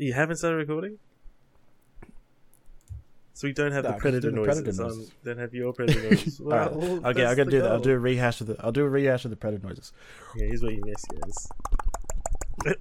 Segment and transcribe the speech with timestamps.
[0.00, 0.98] You haven't started recording?
[3.34, 4.62] So we don't have No, the predator do the noises.
[4.62, 5.12] predater noises.
[5.24, 6.40] don't have your predator noises.
[6.44, 6.72] All right.
[6.72, 7.70] Well, Okay, I'm gonna do that.
[7.70, 8.56] I'll do a rehash of the.
[8.60, 9.92] I'll do a rehash of the predator noises.
[10.36, 11.48] Yeah, here's what you miss, guys.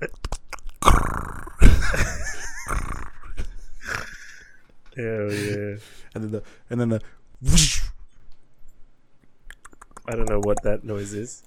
[4.95, 5.75] Hell yeah.
[6.15, 7.01] And then the and then the.
[10.07, 11.43] I don't know what that noise is.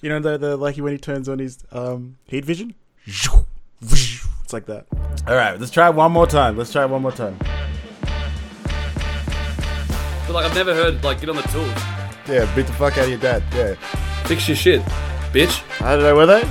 [0.00, 2.74] You know the the like when he turns on his um heat vision.
[4.50, 4.84] It's like that.
[5.28, 6.58] All right, let's try it one more time.
[6.58, 7.38] Let's try it one more time.
[10.26, 11.70] But like I've never heard like get on the tools.
[12.26, 13.44] Yeah, beat the fuck out of your dad.
[13.54, 13.74] Yeah.
[14.26, 14.82] Fix your shit,
[15.32, 15.62] bitch.
[15.80, 16.16] I don't know.
[16.16, 16.42] Were they?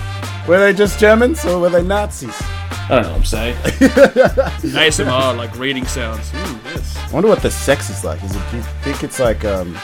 [0.48, 2.34] Were they just Germans or were they Nazis?
[2.42, 3.56] I don't know what I'm saying.
[3.66, 6.34] ASMR, like reading sounds.
[6.34, 6.96] Ooh, yes.
[6.96, 8.24] I wonder what the sex is like.
[8.24, 8.42] Is it?
[8.50, 9.78] Do you think it's like um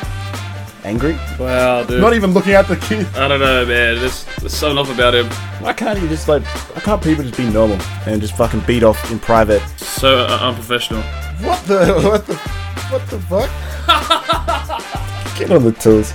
[0.85, 1.13] angry?
[1.39, 1.99] Wow, dude.
[1.99, 3.05] Not even looking at the kid.
[3.15, 3.99] I don't know, man.
[3.99, 5.27] There's, there's something off about him.
[5.61, 6.43] Why can't you just like?
[6.43, 9.61] Why can't people just be normal and just fucking beat off in private?
[9.77, 11.01] So uh, unprofessional.
[11.41, 11.93] What the?
[12.03, 12.35] What the?
[12.35, 13.49] What the fuck?
[15.37, 16.13] Get on the tools.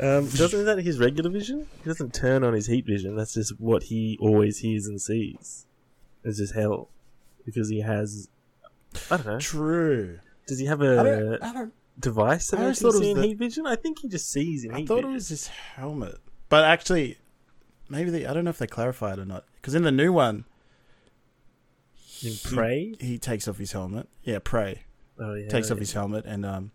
[0.00, 1.66] Um, doesn't that his regular vision?
[1.82, 3.16] He doesn't turn on his heat vision.
[3.16, 5.66] That's just what he always hears and sees.
[6.22, 6.88] It's just hell
[7.44, 8.28] because he has.
[9.10, 9.38] I don't know.
[9.38, 10.18] True.
[10.46, 11.42] Does he have I a don't.
[11.42, 11.72] I don't.
[11.98, 13.66] device that I makes him see in the- heat vision?
[13.66, 16.16] I think he just sees in I heat thought it was his helmet,
[16.48, 17.18] but actually,
[17.88, 18.24] maybe they.
[18.26, 19.44] I don't know if they clarified or not.
[19.56, 20.44] Because in the new one,
[22.22, 22.94] in he- Prey.
[23.00, 24.08] he takes off his helmet.
[24.24, 24.84] Yeah, Prey
[25.20, 25.80] Oh yeah, takes off yeah.
[25.80, 26.70] his helmet, and um,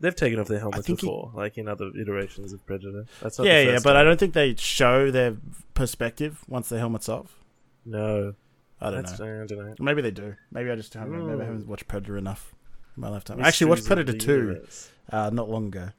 [0.00, 3.06] They've taken off their helmets think he- before, like in other iterations of Predator.
[3.22, 3.78] That's not yeah, yeah.
[3.82, 5.36] But I don't think they show their
[5.74, 7.38] perspective once the helmet's off.
[7.86, 8.34] no.
[8.82, 9.42] I don't That's, know.
[9.42, 9.74] I don't know.
[9.78, 10.34] Maybe they do.
[10.50, 11.26] Maybe I just haven't.
[11.26, 12.54] Maybe I haven't watched Predator enough
[12.96, 13.42] in my lifetime.
[13.42, 14.66] I actually watched Predator two
[15.10, 15.90] uh, not long ago.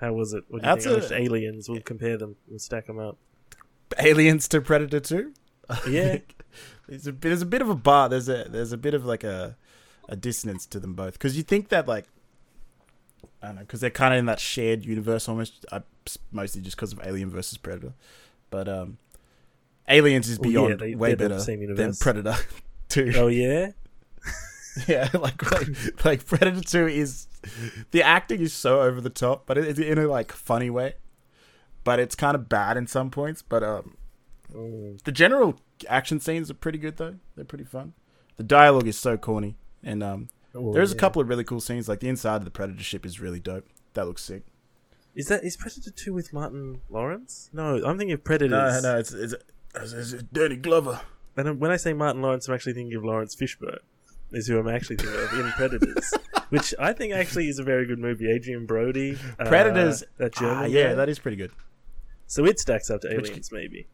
[0.00, 0.44] How was it?
[0.48, 1.12] What do you That's think?
[1.12, 1.68] I a- Aliens.
[1.68, 2.36] We'll compare them.
[2.48, 3.18] We'll stack them up.
[3.98, 5.34] Aliens to Predator two.
[5.88, 6.18] Yeah.
[6.86, 8.08] there's a there's a bit of a bar.
[8.08, 9.56] There's a there's a bit of like a
[10.08, 12.06] a dissonance to them both because you think that like
[13.42, 15.64] I don't know because they're kind of in that shared universe almost.
[15.72, 15.82] I,
[16.30, 17.94] mostly just because of Alien versus Predator,
[18.50, 18.98] but um,
[19.88, 21.94] Aliens is Well, yeah, beyond they- way better than.
[21.94, 22.36] Predator
[22.88, 23.12] two.
[23.16, 23.70] Oh yeah.
[24.88, 27.28] Yeah, like, like like Predator Two is
[27.92, 30.94] the acting is so over the top, but it's in a like funny way.
[31.84, 33.40] But it's kind of bad in some points.
[33.40, 33.96] But um,
[34.52, 35.00] Mm.
[35.04, 35.58] the general
[35.88, 37.14] action scenes are pretty good though.
[37.36, 37.92] They're pretty fun.
[38.36, 41.88] The dialogue is so corny, and um, Oh, there's a couple of really cool scenes.
[41.88, 43.66] Like the inside of the Predator ship is really dope.
[43.94, 44.42] That looks sick.
[45.14, 47.48] Is that is Predator two with Martin Lawrence?
[47.52, 48.82] No, I'm thinking of Predators.
[48.82, 49.34] No, no, it's it's,
[49.76, 51.00] it's, it's Danny Glover.
[51.36, 53.78] And when I say Martin Lawrence, I'm actually thinking of Laurence Fishburne.
[54.32, 56.12] Is who I'm actually thinking of in Predators,
[56.48, 58.28] which I think actually is a very good movie.
[58.32, 60.94] Adrien Brody, uh, Predators, that German, Ah, yeah, guy.
[60.94, 61.52] that is pretty good.
[62.26, 63.86] So it stacks up to Which- Aliens, maybe.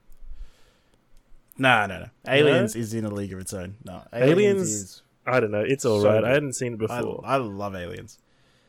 [1.58, 2.06] No, no, no.
[2.26, 3.76] Aliens is in a league of its own.
[3.84, 5.02] No, Aliens- is.
[5.26, 5.60] I don't know.
[5.60, 6.20] It's all So right.
[6.20, 6.24] good.
[6.30, 8.18] I hadn't seen it I, before, I love Aliens.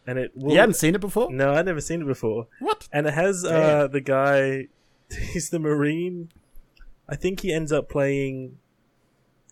[0.06, 0.32] and it.
[0.36, 1.32] Well, you hadn't seen it before?
[1.32, 2.48] No, I'd never seen it before.
[2.60, 2.90] What?
[2.92, 4.68] And it has uh, the guy.
[5.32, 6.32] He's the Marine.
[7.12, 8.58] I think he ends up playing.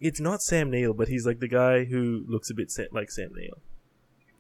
[0.02, 3.12] It's not Sam Neill, but he's like the guy who looks a bit sa- like
[3.12, 3.60] Sam Neill.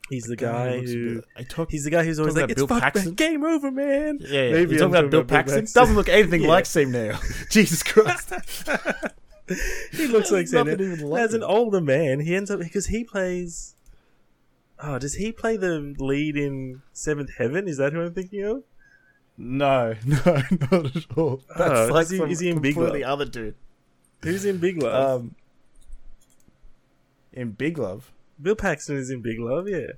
[0.09, 1.23] He's the guy looks a who.
[1.37, 3.13] I talk, He's the guy who's always like, "It's Bill fuck, Paxton?
[3.13, 4.51] game over, man." yeah, yeah.
[4.53, 5.59] Maybe you talking about Bill Paxton?
[5.59, 5.79] Paxton.
[5.81, 6.47] Doesn't look anything Yeah.
[6.47, 7.17] like Sam Neill.
[7.51, 8.33] Jesus Christ.
[9.91, 11.15] he looks like Sam Neill.
[11.17, 13.75] As an older man, he ends up because he plays.
[14.81, 17.67] Oh, does he play the lead in Seventh Heaven?
[17.67, 18.63] Is that who I'm thinking of?
[19.41, 20.17] No, no,
[20.71, 21.41] not at all.
[21.57, 23.55] That's Oh, like is he- is he in Big completely The other dude.
[24.21, 25.21] Who's in Big Love?
[25.21, 25.35] Um,
[27.31, 28.11] in Big Love,
[28.41, 29.91] Bill Paxton is in Big Love, yeah.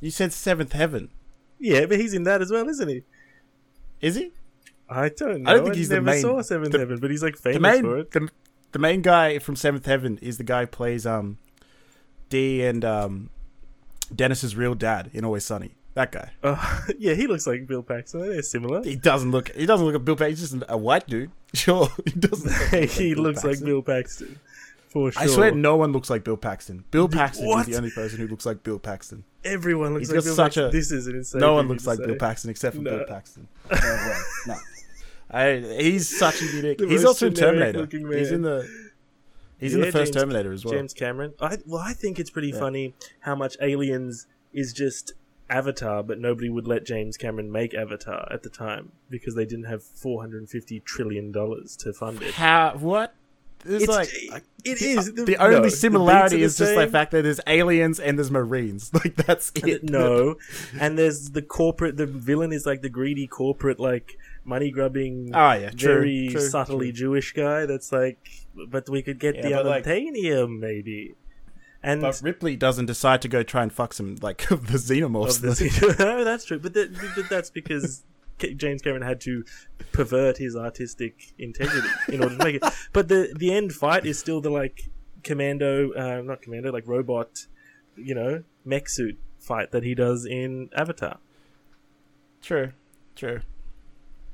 [0.00, 1.10] you said Seventh Heaven.
[1.58, 3.02] Yeah, but he's in that as well, isn't he?
[4.00, 4.32] Is he?
[4.88, 5.50] I don't know.
[5.50, 7.42] I don't think he's the never main- saw Seventh the- Heaven, but he's like The
[7.54, 8.10] famous main, for it.
[8.12, 8.28] the,
[8.72, 11.38] the main guy from Seventh Heaven is the guy who plays um,
[12.28, 13.30] D and um,
[14.14, 15.74] Dennis's real dad in Always Sunny.
[15.94, 16.30] That guy.
[16.42, 18.20] Uh, yeah, he looks like Bill Paxton.
[18.20, 18.82] They're similar.
[18.82, 19.54] He doesn't look.
[19.54, 20.30] He doesn't look like Bill Paxton.
[20.30, 21.30] He's just a white dude.
[21.54, 22.72] Sure, he doesn't.
[22.80, 24.38] Look he looks like Bill Paxton.
[24.88, 25.22] For sure.
[25.22, 26.84] I swear, no one looks like Bill Paxton.
[26.90, 27.60] Bill Paxton What?
[27.68, 29.24] is the only person who looks like Bill Paxton.
[29.44, 30.64] Everyone looks He's like Bill such Paxton.
[30.66, 32.06] a- This is an insane no one looks like say.
[32.06, 32.96] Bill Paxton except for No.
[32.98, 33.48] Bill Paxton.
[33.70, 34.16] No, way.
[34.48, 34.54] no.
[35.30, 36.78] I, he's such a unique.
[36.78, 37.86] The He's also in Terminator.
[37.90, 38.68] He's in the.
[39.58, 40.74] He's in the first James- Terminator as well.
[40.74, 41.34] James Cameron.
[41.40, 42.58] I, well, I think it's pretty Yeah.
[42.58, 45.12] funny how much Aliens is just
[45.52, 49.66] Avatar, but nobody would let James Cameron make Avatar at the time because they didn't
[49.66, 52.34] have four hundred and fifty trillion dollars to fund it.
[52.34, 52.74] How?
[52.78, 53.14] What?
[53.64, 54.42] It's, It's, like.
[54.64, 57.40] it the, is the no, only beats similarity the is just the fact that there's
[57.46, 58.90] aliens and there's marines.
[59.04, 59.84] Like that's it.
[59.84, 60.36] no,
[60.80, 61.96] and there's the corporate.
[61.96, 66.40] The villain is like the greedy corporate, like money grubbing, Oh yeah, true, very true,
[66.40, 67.06] subtly true.
[67.06, 67.66] Jewish guy.
[67.66, 68.18] That's like,
[68.68, 71.14] but we could get Yeah, the but, like- maybe.
[71.82, 75.40] And But Ripley doesn't decide to go try and fuck some like the xenomorphs.
[75.40, 76.58] the no, that's true.
[76.58, 78.04] But, that, but that's because
[78.38, 79.44] K- James Cameron had to
[79.92, 82.64] pervert his artistic integrity in order to make it.
[82.92, 84.90] But the the end fight is still the like
[85.24, 87.46] commando, uh, not commando, like robot,
[87.96, 91.18] you know, mech suit fight that he does in Avatar.
[92.40, 92.72] True,
[93.16, 93.40] true.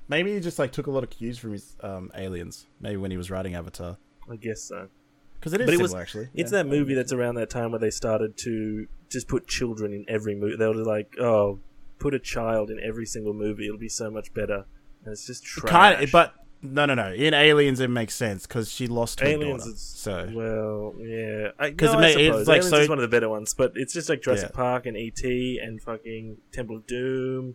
[0.08, 2.66] Maybe he just like took a lot of cues from his um, aliens.
[2.80, 3.98] Maybe when he was writing Avatar,
[4.30, 4.88] I guess so.
[5.38, 6.28] Because it is But it was- actually.
[6.34, 6.62] It's Yeah.
[6.62, 10.34] that movie that's around that time where they started to just put children in every
[10.34, 10.56] movie.
[10.56, 11.60] They were like, oh,
[11.98, 14.64] put a child in every single movie; it'll be so much better.
[15.04, 15.70] And it's just trash.
[15.70, 17.12] kind of, but no, no, no.
[17.12, 19.74] In Aliens, it makes sense because she lost her Aliens daughter.
[19.74, 22.98] is So well, yeah, because no, it I ma- it's like Aliens so- is one
[22.98, 24.56] of the better ones, but it's just like Jurassic Yeah.
[24.56, 25.22] Park and ET
[25.62, 27.54] and fucking Temple of Doom.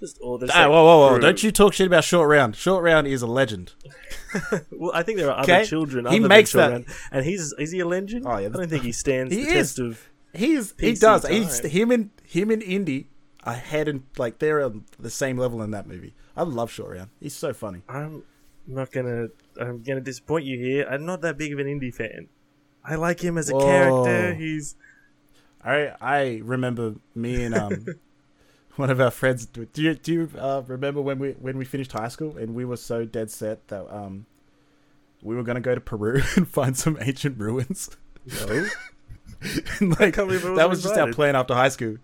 [0.00, 0.50] Just all this.
[0.52, 1.08] Ah, whoa, whoa, whoa!
[1.12, 1.20] crew.
[1.20, 2.56] Don't you talk shit about Short Round.
[2.56, 3.72] Short Round is a legend.
[4.70, 5.64] Well, I think there are other Okay.
[5.66, 6.06] children.
[6.06, 8.24] He other makes than that- children, and he's is he a legend?
[8.26, 9.54] Oh, yeah, I don't think he stands He the is.
[9.74, 10.08] test of.
[10.32, 11.22] He's he does.
[11.22, 11.32] time.
[11.32, 13.08] He's him and him and Indy
[13.44, 16.14] are head and like they're on the same level in that movie.
[16.36, 17.10] I love Short Round.
[17.20, 17.82] He's so funny.
[17.88, 18.22] I'm
[18.66, 19.28] not gonna.
[19.60, 20.86] I'm gonna disappoint you here.
[20.88, 22.28] I'm not that big of an Indy fan.
[22.84, 23.60] I like him as a Whoa.
[24.04, 24.34] character.
[24.34, 24.76] He's
[25.64, 27.84] I I remember me and um
[28.76, 29.46] one of our friends.
[29.46, 32.64] Do you do you uh, remember when we when we finished high school and we
[32.64, 34.26] were so dead set that um
[35.22, 37.90] we were gonna go to Peru and find some ancient ruins.
[38.26, 38.66] no.
[39.80, 41.96] like can't believe I that wasn't was just our plan after high school.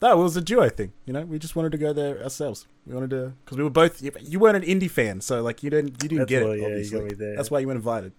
[0.00, 1.22] That was a duo thing, you know.
[1.22, 2.66] We just wanted to go there ourselves.
[2.86, 4.02] We wanted to because we were both.
[4.02, 6.50] You, you weren't an Indy fan, so like you didn't you didn't That's get why,
[6.52, 6.56] it.
[6.60, 6.98] yeah, you obviously.
[7.00, 7.36] got me there.
[7.36, 8.12] That's why you weren't invited.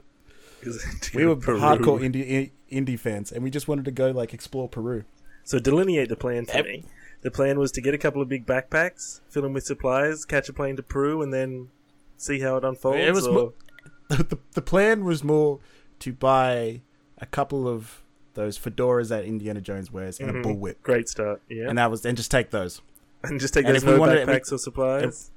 [0.63, 0.83] 'Cause-
[1.13, 1.59] We were Peru.
[1.59, 5.03] hardcore Indy Indy fans, and we just wanted to go like explore Peru.
[5.43, 6.83] So delineate the plan for me.
[7.21, 10.49] The plan was to get a couple of big backpacks, fill them with supplies, catch
[10.49, 11.69] a plane to Peru, and then
[12.15, 12.99] see how it unfolds.
[12.99, 13.53] It was or- mo-
[14.09, 15.59] the the plan was more
[15.99, 16.81] to buy
[17.17, 18.01] a couple of
[18.35, 20.39] those fedoras that Indiana Jones wears and Mhm.
[20.39, 21.67] a bullwhip, Great start, yeah.
[21.67, 22.81] and that was and just take those.
[23.23, 25.31] And just take and those if we no wanted- we- backpacks or supplies.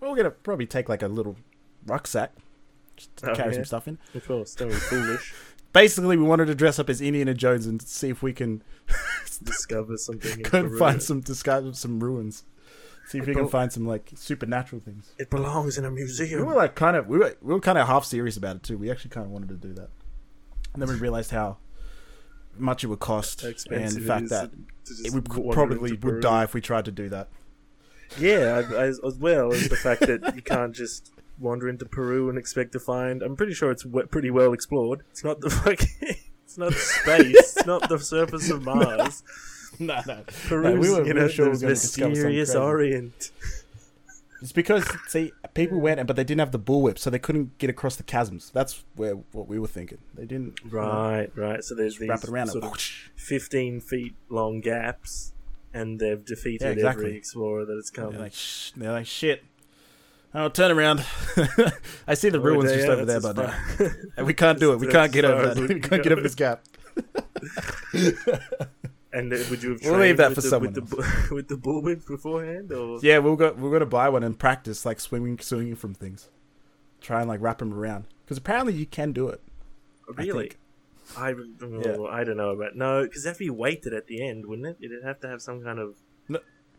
[0.00, 1.36] Well, we're gonna probably take like a little
[1.86, 2.32] rucksack,
[2.96, 3.54] just to Oh, carry yeah.
[3.56, 3.98] some stuff in.
[4.14, 5.34] of course, don't be foolish.
[5.74, 8.62] Basically, we wanted to dress up as Indiana Jones and see if we can
[9.42, 10.40] Discover something.
[10.40, 12.44] In go find some disguise some ruins.
[13.06, 15.12] See if we can find some like supernatural things.
[15.18, 16.40] It belongs in a museum.
[16.40, 18.62] We were like kind of we were we were kind of half serious about it
[18.62, 18.78] too.
[18.78, 19.90] We actually kind of wanted to do that,
[20.72, 21.58] and then we realized how
[22.56, 24.50] much it would cost, How and the fact that
[25.04, 27.28] it would probably would die if we tried to do that.
[28.18, 32.28] Yeah, I, I, as well as the fact that you can't just wander into Peru
[32.28, 33.22] and expect to find.
[33.22, 35.02] I'm pretty sure it's w- pretty well explored.
[35.10, 36.16] It's not the fucking.
[36.44, 37.34] It's not space.
[37.56, 39.22] it's not the surface of Mars.
[39.80, 42.54] no, no, Peru's, we were- you know, sure we were gonna discover something mysterious.
[42.54, 43.30] Orient.
[44.42, 47.70] It's because see people went, but they didn't have the bullwhip, so they couldn't get
[47.70, 48.50] across the chasms.
[48.52, 49.98] That's where what we were thinking.
[50.14, 51.64] They didn't you know, Right, right.
[51.64, 52.78] So there's these around sort of
[53.16, 55.32] 15 feet long gaps,
[55.72, 57.06] and they've defeated Yeah, exactly.
[57.06, 58.10] every explorer that has come.
[58.12, 58.34] They're like,
[58.76, 59.44] they're like, shit.
[60.34, 61.04] Oh, turn around.
[62.08, 63.88] I see the Oh, ruins yeah, just over there, that's but as no.
[63.88, 64.80] far- And we can't do it.
[64.80, 65.56] We can't get over that.
[65.60, 66.64] we We can can't get over this gap.
[69.12, 71.54] And uh, would you have We'll leave that for the, someone with the, with the
[71.54, 73.52] bullwhip beforehand, or Yeah, we'll go.
[73.52, 76.30] We're gonna buy one and practice like swinging, swinging from things.
[77.00, 79.40] Try and like wrap them around because apparently you can do it.
[80.16, 80.48] Really?
[80.48, 80.58] think.
[81.16, 81.32] I,
[81.62, 84.78] oh, I don't know about no, because that'd be weighted at the end, wouldn't it?
[84.84, 85.94] It'd have to have some kind of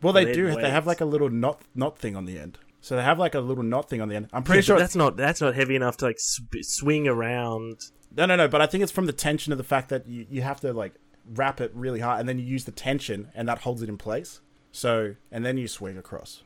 [0.02, 0.54] Well, they do.
[0.54, 2.58] They have like a little knot knot thing on the end.
[2.86, 4.28] So they have like a little knot thing on the end.
[4.32, 4.78] I'm Yeah, pretty but sure.
[4.78, 7.80] that's not that's not heavy enough to like sp- swing around.
[8.16, 8.46] No, no, no.
[8.46, 10.72] But I think it's from the tension of the fact that you, you have to
[10.72, 10.94] like
[11.34, 13.98] wrap it really hard, and then you use the tension, and that holds it in
[13.98, 14.40] place.
[14.70, 16.44] So and then you swing across.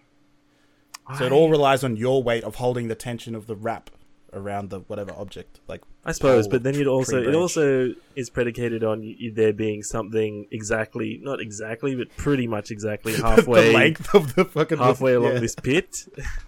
[1.18, 3.90] So it all relies on your weight of holding the tension of the wrap
[4.32, 5.60] around the whatever object.
[5.68, 10.46] Like I suppose, but then you'd also it also is predicated on there being something
[10.50, 15.34] exactly not exactly, but pretty much exactly halfway the length of the fucking halfway along
[15.34, 15.40] yeah.
[15.40, 15.96] this pit,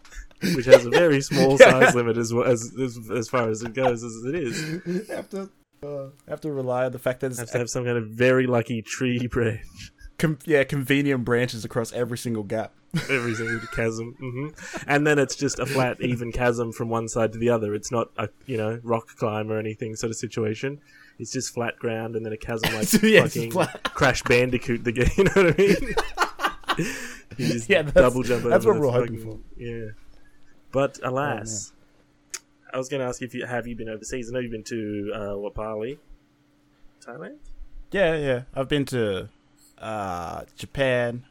[0.55, 3.75] which has a very small size limit as, well, as as as far as it
[3.75, 5.09] goes as it is.
[5.09, 5.51] Have to
[5.83, 8.09] uh, have to rely on the fact that Have there's to have some kind of
[8.09, 12.73] very lucky tree branch com- yeah convenient branches across every single gap.
[13.09, 14.49] every single chasm, hmm
[14.87, 17.75] and then it's just a flat, even chasm from one side to the other.
[17.75, 20.79] It's not a you know rock climb or anything sort of situation.
[21.19, 23.51] It's just flat ground and then a chasm like Yeah, fucking.
[23.95, 25.09] Crash Bandicoot the game.
[25.17, 25.95] You know what I mean?
[27.39, 28.45] you just Yeah, that's- double jump.
[28.45, 29.87] that's over what we're hoping fucking- Yeah,
[30.71, 31.73] but alas,
[32.73, 34.29] I was going to ask if you have you been overseas.
[34.29, 35.99] I know you've been to uh, Wapali,
[37.07, 37.37] Thailand.
[37.91, 38.43] Yeah, yeah.
[38.55, 39.29] I've been to
[39.83, 41.25] uh, Japan,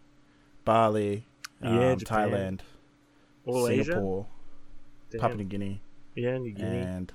[0.65, 1.25] Bali,
[1.62, 2.29] um, Yeah, Japan.
[2.29, 2.60] Thailand.
[3.46, 4.27] All Singapore.
[5.17, 5.81] Papua New Guinea,
[6.15, 6.77] Yeah, New Guinea.
[6.79, 7.12] and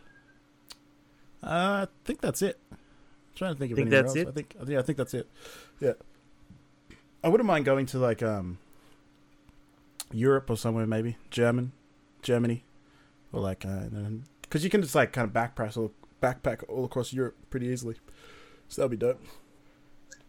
[1.43, 2.59] uh, I think that's it.
[2.73, 2.78] I'm
[3.35, 4.26] trying to think of Think anything that's else.
[4.26, 4.28] it?
[4.28, 5.28] I think yeah, I think that's it.
[5.81, 5.93] Yeah,
[7.25, 8.59] I wouldn't mind going to like um
[10.12, 11.73] Europe or somewhere maybe German,
[12.23, 12.64] Germany,
[13.33, 13.64] or like
[14.43, 17.97] because you can just like kind of backpack all backpack all across Europe pretty easily.
[18.69, 19.23] So that'd be dope.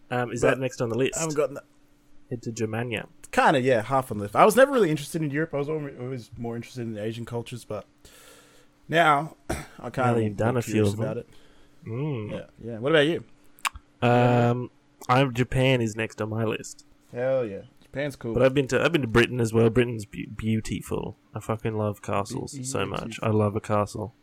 [0.10, 1.18] Um, is But that next on the list?
[1.18, 1.66] I haven't gotten that.
[2.30, 3.08] Head to Germania.
[3.32, 4.36] Kind of yeah, half on the list.
[4.36, 5.54] I was never really interested in Europe.
[5.54, 7.86] I was always, more interested in Asian cultures, but
[8.90, 9.36] now
[9.80, 11.02] I kind that of done a few of them.
[11.02, 11.30] about it.
[11.86, 12.32] Mm.
[12.32, 12.80] Yeah, yeah.
[12.80, 13.24] What about you?
[14.02, 14.70] Um,
[15.10, 18.34] I'm Japan is next on my list, Hell yeah, Japan's cool.
[18.34, 19.70] but I've been to I've been to Britain as well.
[19.70, 21.18] Britain's be- beautiful.
[21.34, 23.20] I fucking love castles so much.
[23.24, 24.14] I love a castle.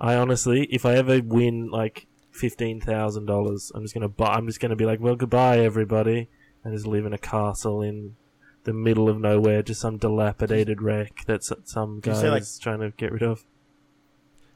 [0.00, 2.06] I honestly, if I ever win like
[2.36, 4.34] fifteen thousand dollars, I'm just gonna buy.
[4.34, 6.28] I'm just gonna be like, well, goodbye, everybody,
[6.64, 8.16] and just live in a castle in
[8.64, 12.80] the middle of nowhere, just some dilapidated wreck that some guy say, like- is trying
[12.80, 13.44] to get rid of.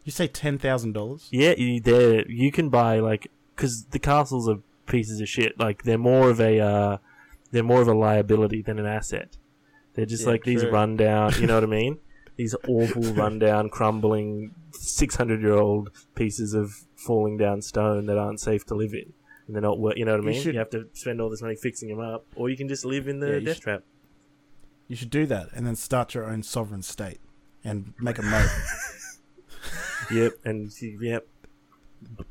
[0.04, 1.28] you say ten thousand dollars?
[1.30, 5.58] Yeah, you there you can buy like because the castles are pieces of shit.
[5.58, 6.96] Like they're more of a uh,
[7.52, 9.36] they're more of a liability than an asset.
[9.94, 10.70] They're just Yeah, like these true.
[10.70, 11.34] rundown.
[11.40, 11.98] You know what I mean?
[12.36, 18.40] These awful, rundown, crumbling, six hundred year old pieces of falling down stone that aren't
[18.40, 19.12] safe to live in.
[19.46, 19.78] And they're not.
[19.78, 20.42] wor- You know what I You mean?
[20.42, 22.84] should- You have to spend all this money fixing them up, or you can just
[22.84, 23.82] live in the Yeah, death should- trap.
[24.88, 27.20] You should do that and then start your own sovereign state
[27.62, 28.48] and make a moat.
[30.10, 31.28] Yep, and yep,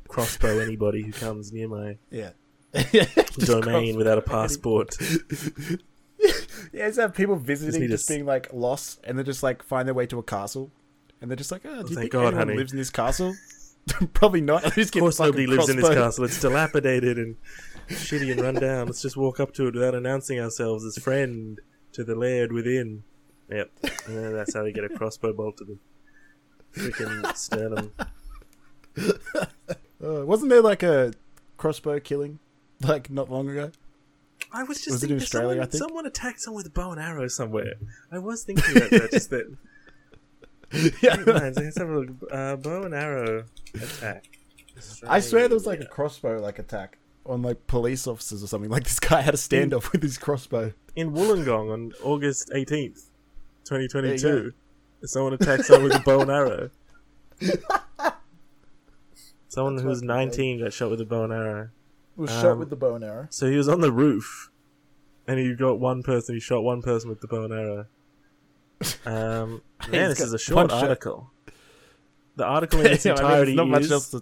[0.08, 2.32] crossbow anybody who comes near my yeah.
[3.38, 4.94] domain without a passport.
[6.72, 9.88] Yeah, is that people visiting need just, being like lost and they just like find
[9.88, 10.70] their way to a castle
[11.20, 12.56] and they're just like, oh, do you thank think God, anyone honey.
[12.56, 13.34] lives in this castle?
[14.14, 14.64] Probably not.
[14.64, 16.24] Of course, nobody lives in this castle.
[16.24, 17.36] It's dilapidated and
[17.88, 18.86] shitty and run down.
[18.86, 21.60] Let's just walk up to it without announcing ourselves as friend
[21.92, 23.02] to the laird within.
[23.50, 23.70] Yep,
[24.06, 25.78] and then that's how they get a crossbow bolt to the
[26.80, 27.92] freaking sternum.
[30.02, 31.12] Uh, wasn't there like a
[31.58, 32.38] crossbow killing
[32.80, 33.70] like not long ago?
[34.52, 35.82] I was just Was it thinking in Australia, someone, I think?
[35.82, 37.74] someone attacked someone with a bow and arrow somewhere.
[38.10, 39.58] I was thinking about that just then.
[41.02, 41.14] yeah.
[41.26, 42.08] Lines, Let's have a look.
[42.32, 44.24] Uh, bow and arrow attack.
[45.06, 48.70] I swear there was like a crossbow like attack on like police officers or something.
[48.70, 50.72] Like this guy had a standoff with his crossbow.
[50.96, 53.08] in Wollongong on August 18th,
[53.64, 54.52] 2022.
[55.04, 56.70] Someone attacked someone with a bow and arrow.
[59.48, 61.68] Someone That's who was 19 got shot with a bow and arrow.
[62.20, 63.26] Was shot with the bow and arrow.
[63.30, 64.50] So he was on the roof,
[65.26, 66.34] and he got one person.
[66.34, 67.86] He shot one person with the bow and arrow.
[69.06, 70.82] Um, man, this is a short shot.
[70.82, 71.30] article.
[72.36, 74.18] The article in its Yeah, I mean, entirety not much is else to.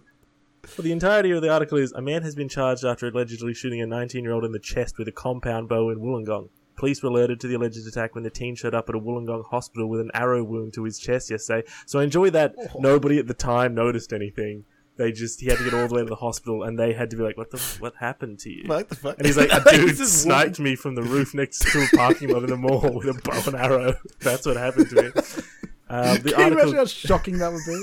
[0.77, 3.81] well, the entirety of the article is a man has been charged after allegedly shooting
[3.81, 6.49] a 19 year old in the chest with a compound bow in Wollongong.
[6.77, 9.45] Police were alerted to the alleged attack when the teen showed up at a Wollongong
[9.47, 11.67] hospital with an arrow wound to his chest yesterday.
[11.87, 12.79] So I enjoy that Oh.
[12.79, 14.65] nobody at the time noticed anything.
[14.99, 17.09] They just he had to get all the way to the hospital, and they had
[17.11, 19.17] to be like, "What the what happened to you?" What the fuck?
[19.17, 22.43] And he's like, "A dude sniped me from the roof next to a parking lot
[22.43, 23.95] in the mall with a bow and arrow.
[24.21, 25.09] That's what happened to me."
[25.91, 27.83] Um, the Can you imagine how shocking that would be?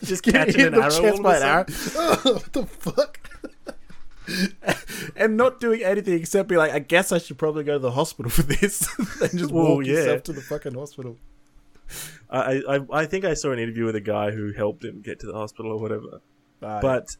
[0.06, 1.64] just catching an arrow all by an arrow.
[1.94, 3.20] Oh, what the fuck?
[5.14, 7.92] and not doing anything except be like, I guess I should probably go to the
[7.92, 8.88] hospital for this,
[9.20, 9.92] and just Well, walk yeah.
[9.92, 11.18] yourself to the fucking hospital.
[12.28, 15.20] I, I I think I saw an interview with a guy who helped him get
[15.20, 16.20] to the hospital or whatever.
[16.62, 17.16] Ah, But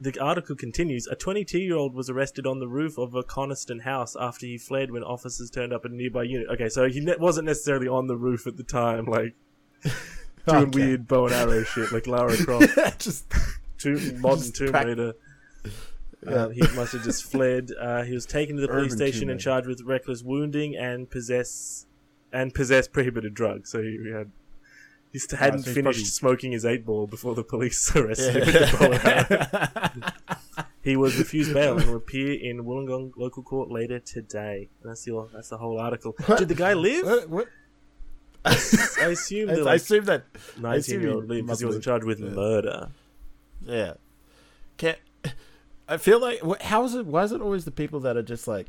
[0.00, 4.46] the article continues: a 22-year-old was arrested on the roof of a Coniston house after
[4.46, 6.48] he fled when officers turned up at a nearby unit.
[6.50, 9.34] Okay, so he ne- wasn't necessarily on the roof at the time, like
[10.46, 10.78] doing Okay.
[10.86, 13.24] weird bow and arrow shit, like Lara Croft, just
[13.78, 15.14] tomb, modern Just Tomb prac- Raider.
[15.64, 15.70] Yeah.
[16.24, 17.70] Uh, he must have just fled.
[17.80, 21.10] Uh, he was taken to the police Urban station and charged with reckless wounding and
[21.10, 21.86] possess
[22.32, 23.70] and possess prohibited drugs.
[23.70, 24.30] So he had
[25.12, 28.40] he hadn't so finished probably- smoking his eight ball before the police arrested him.
[28.46, 30.12] with the bow and.
[30.82, 34.68] He was refused bail and will appear in Wollongong local court later today.
[34.82, 36.14] And that's the that's the whole article.
[36.36, 37.06] Did the guy live?
[37.06, 37.28] what?
[37.30, 37.48] what?
[38.44, 38.54] I
[39.06, 40.24] assume I, like, assume that.
[40.58, 41.92] Nineteen year old lived because he wasn't live.
[42.02, 42.30] charged with Yeah.
[42.30, 42.88] murder.
[43.64, 43.94] Yeah.
[44.76, 44.96] Can
[45.88, 47.06] I feel like how is it?
[47.06, 48.66] Why is it always the people that are just like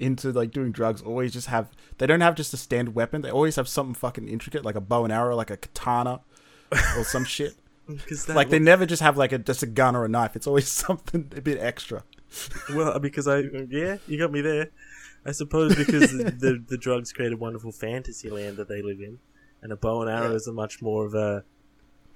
[0.00, 1.70] into like doing drugs always just have?
[1.98, 3.22] They don't have just a standard weapon.
[3.22, 6.20] They always have something fucking intricate, like a bow and arrow, like a katana,
[6.96, 7.54] or some shit.
[8.28, 10.36] Like they never just have like a just a gun or a knife.
[10.36, 12.04] It's always something a bit extra.
[12.74, 14.70] Well, because I yeah, you got me there.
[15.26, 19.00] I suppose because the, the the drugs create a wonderful fantasy land that they live
[19.00, 19.18] in,
[19.62, 20.36] and a bow and arrow Yeah.
[20.36, 21.44] is a much more of a.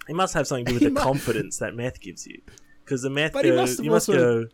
[0.09, 2.41] It must have something to do with He the mu- confidence that meth gives you,
[2.85, 4.47] because the meth But go, must you must go.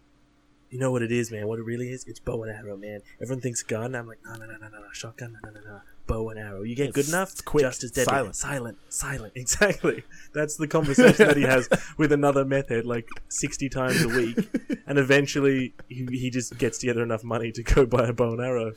[0.75, 1.47] You know what it is, man.
[1.47, 3.01] What it really is, it's bow and arrow, man.
[3.23, 3.95] Everyone thinks gun.
[3.95, 5.81] I'm like, no, no, no, no, no, no, shotgun, no, no, no, no.
[6.09, 6.63] bow and arrow.
[6.65, 8.11] You get It's- good enough, it's quick, just as deadly.
[8.13, 8.35] silent.
[8.35, 9.33] silent, silent.
[9.37, 10.03] Exactly.
[10.35, 14.37] That's the conversation that he has with another method, like sixty times a week,
[14.89, 18.41] and eventually he, he just gets together enough money to go buy a bow and
[18.41, 18.73] arrow.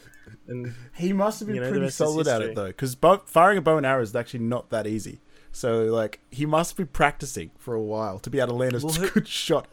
[0.47, 3.57] And He must have been You know, pretty solid at it though, because bo- firing
[3.57, 5.19] a bow and arrow is actually not that easy.
[5.51, 8.79] So like he must be practicing for a while to be able to land a
[8.85, 9.67] Well, who- good shot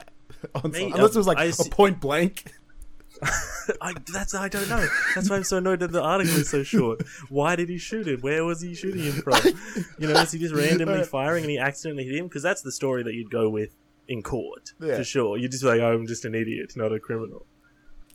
[0.54, 0.92] on Mate.
[0.94, 2.52] Unless um, it was like I a point blank.
[3.80, 4.86] I, that's I don't know.
[5.14, 7.02] That's why I'm so annoyed that the article is so short.
[7.28, 8.20] Why did he shoot him?
[8.20, 9.34] Where was he shooting him from?
[9.98, 12.26] You know, is he just randomly firing and he accidentally hit him?
[12.26, 13.74] Because that's the story that you'd go with
[14.08, 14.96] in court Yeah.
[14.96, 15.38] for sure.
[15.38, 17.46] You'd just be like, oh, "I'm just an idiot, not a criminal."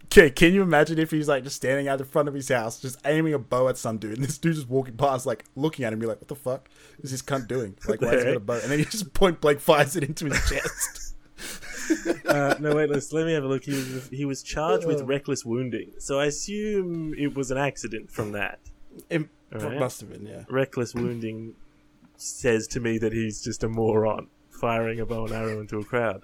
[0.06, 2.80] Okay, can you imagine if he's like just standing out the front of his house,
[2.80, 5.86] just aiming a bow at some dude, and this dude just walking past, like looking
[5.86, 6.68] at him, be like, "What the fuck
[7.02, 7.78] is this cunt doing?
[7.88, 10.04] Like, why is he got a bow?" And then he just point blank fires it
[10.04, 11.09] into his chest.
[12.26, 13.64] Uh, no, wait, let's, let me have a look.
[13.64, 15.06] He was he was charged with Oh.
[15.06, 18.60] reckless wounding, so I assume it was an accident from that.
[19.10, 19.80] It Alright.
[19.80, 20.44] must have been, yeah.
[20.50, 21.56] Reckless wounding
[22.18, 25.84] says to me that he's just a moron firing a bow and arrow into a
[25.86, 26.24] crowd.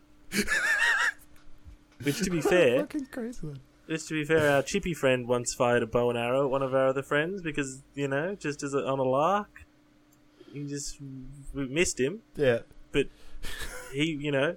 [2.04, 3.54] Which, to be fair, Fucking crazy.
[3.88, 6.62] Just to be fair, our chippy friend once fired a bow and arrow at one
[6.62, 9.66] of our other friends because, you know, just as a, on a lark,
[10.52, 10.98] he just
[11.54, 12.22] we missed him.
[12.36, 12.60] Yeah,
[12.92, 13.08] But
[13.94, 14.56] he, you know,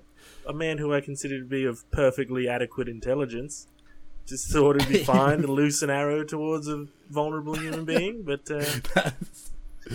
[0.49, 3.69] a man who I consider to be of perfectly adequate intelligence,
[4.27, 8.23] just thought it'd be fine to loose an arrow towards a vulnerable human being.
[8.23, 8.65] But uh,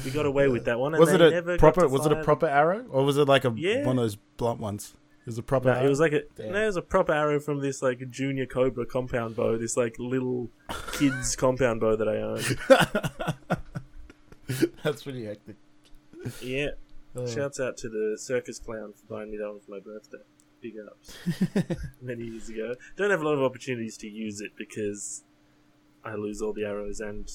[0.06, 0.94] we got away with that one.
[0.94, 1.88] And was it a proper?
[1.88, 3.86] Was it a proper arrow, or was it like a Yeah.
[3.86, 4.94] one of those blunt ones?
[5.22, 5.70] It was a proper.
[5.70, 5.86] No, arrow?
[5.86, 6.52] it was like a Damn.
[6.52, 9.96] no, it was a proper arrow from this like junior cobra compound bow, this like
[9.98, 10.50] little
[10.94, 12.42] kids compound bow that I own.
[14.84, 15.56] That's pretty hectic.
[16.42, 16.70] Yeah,
[17.16, 20.18] Uh, shouts out to the circus clown for buying me that one for my birthday.
[20.64, 21.18] Big ups.
[22.02, 22.74] Many years ago.
[22.96, 25.24] Don't have a lot of opportunities to use it because
[26.06, 27.30] I lose all the arrows and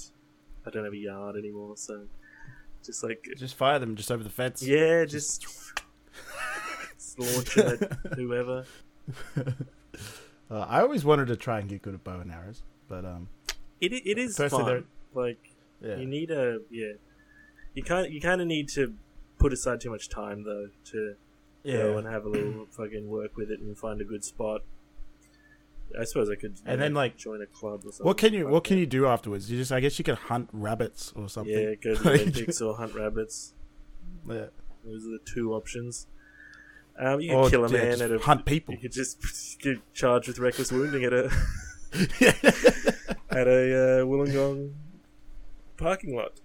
[0.67, 1.77] I don't have a yard anymore.
[1.77, 2.07] So
[2.83, 4.63] just like just fire them just over the fence.
[4.63, 5.47] yeah, just,
[6.97, 8.65] just launch it whoever.
[10.51, 13.29] Uh, I always wanted to try and get good at bow and arrows, but um,
[13.83, 14.87] It it is fun.
[15.13, 15.51] Like
[15.83, 16.93] yeah, you need a yeah.
[17.75, 18.95] You kind you kind of need to
[19.39, 21.17] put aside too much time though to
[21.77, 21.99] yeah.
[21.99, 24.63] and have a little fucking work with it and find a good spot.
[25.99, 26.57] I suppose I could.
[26.67, 28.07] And then, like, join a club or something.
[28.07, 29.51] What can you Fuck What can you do afterwards?
[29.51, 31.55] You just I guess you can hunt rabbits or something.
[31.55, 33.55] Yeah, go to the Olympics or hunt rabbits.
[34.29, 34.47] Yeah.
[34.85, 36.07] Those are the two options.
[36.99, 38.19] Um, you could Or, kill a man at a.
[38.19, 38.75] hunt people.
[38.75, 41.25] You could just get charged with reckless wounding at a
[43.31, 44.73] at a uh, Wollongong
[45.77, 46.41] parking lot.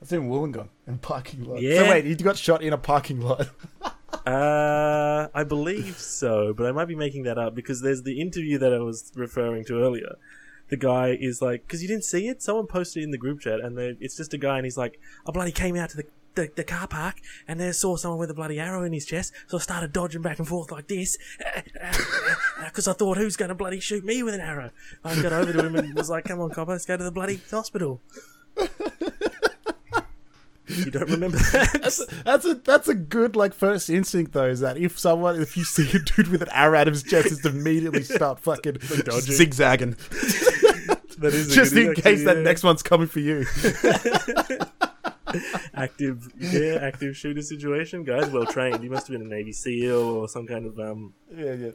[0.00, 1.62] It's in Wollongong in parking lot.
[1.62, 1.84] Yeah.
[1.84, 3.48] So wait, he got shot in a parking lot.
[4.26, 8.56] Uh, I believe so, but I might be making that up because there's the interview
[8.58, 10.16] that I was referring to earlier.
[10.68, 13.40] The guy is like, because you didn't see it, someone posted it in the group
[13.40, 15.96] chat, and they, it's just a guy, and he's like, I bloody came out to
[15.98, 17.16] the, the, the car park,
[17.48, 20.22] and there saw someone with a bloody arrow in his chest, so I started dodging
[20.22, 21.18] back and forth like this,
[22.64, 24.70] because I thought, who's going to bloody shoot me with an arrow?
[25.04, 27.10] I got over to him and was like, come on, copper, let's go to the
[27.10, 28.00] bloody hospital.
[30.76, 32.22] you don't remember that?
[32.24, 34.46] That's a that's a good like first instinct though.
[34.46, 37.02] Is that if someone if you see a dude with an arrow out of his
[37.02, 39.34] chest, just immediately start fucking dodging.
[39.34, 39.92] zigzagging,
[41.18, 43.44] That is just in case that next one's coming for you.
[45.74, 49.96] active yeah active shooter situation guys well trained you must have been a navy seal
[49.98, 51.70] or some kind of um yeah, yeah.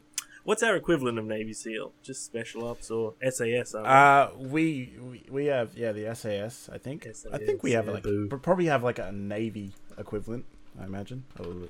[0.47, 3.75] What's our equivalent of navy seal just special ops or sas?
[3.75, 6.69] Uh, we, we we have yeah the SAS.
[6.71, 8.29] I think I think we have yeah, like boo.
[8.31, 10.45] we probably have like a navy equivalent.
[10.79, 11.25] I imagine.
[11.39, 11.67] Oh.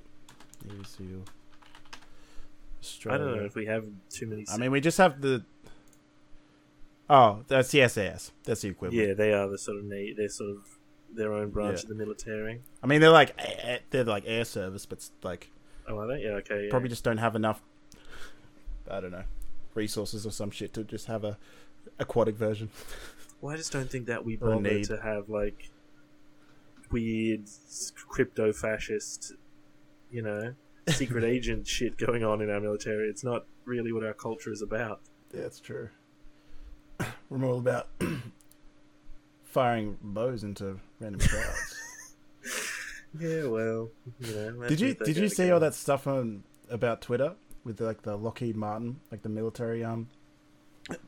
[0.64, 1.24] Navy SEAL.
[3.12, 5.44] i don't know if we have too many I mean, we just have the.
[7.10, 8.32] Oh, that's the SAS.
[8.44, 9.08] That's the equivalent.
[9.08, 10.78] yeah they are the sort of na- they're sort of
[11.12, 11.84] their own branch Yeah.
[11.84, 13.40] of the military I mean, they're like
[13.90, 15.50] they're like air service, but like
[15.88, 16.70] oh are they yeah okay yeah.
[16.70, 17.62] probably just don't have enough.
[18.90, 19.24] I don't know,
[19.74, 21.38] resources or some shit to just have a
[22.00, 22.70] aquatic version.
[23.42, 24.84] well i just don't think that we bother need.
[24.84, 25.70] to have like
[26.92, 27.44] weird
[28.08, 29.34] crypto fascist
[30.10, 30.54] you know
[30.88, 34.62] secret agent shit going on in our military it's not really what our culture is
[34.62, 35.02] about
[35.34, 35.90] Yeah, that's true.
[37.30, 37.88] We're more about
[39.44, 41.76] firing bows into random crowds.
[43.20, 44.68] Yeah, well, you know.
[44.68, 47.34] did you did you see all that stuff on about Twitter
[47.68, 50.08] with like the Lockheed Martin, like the military um,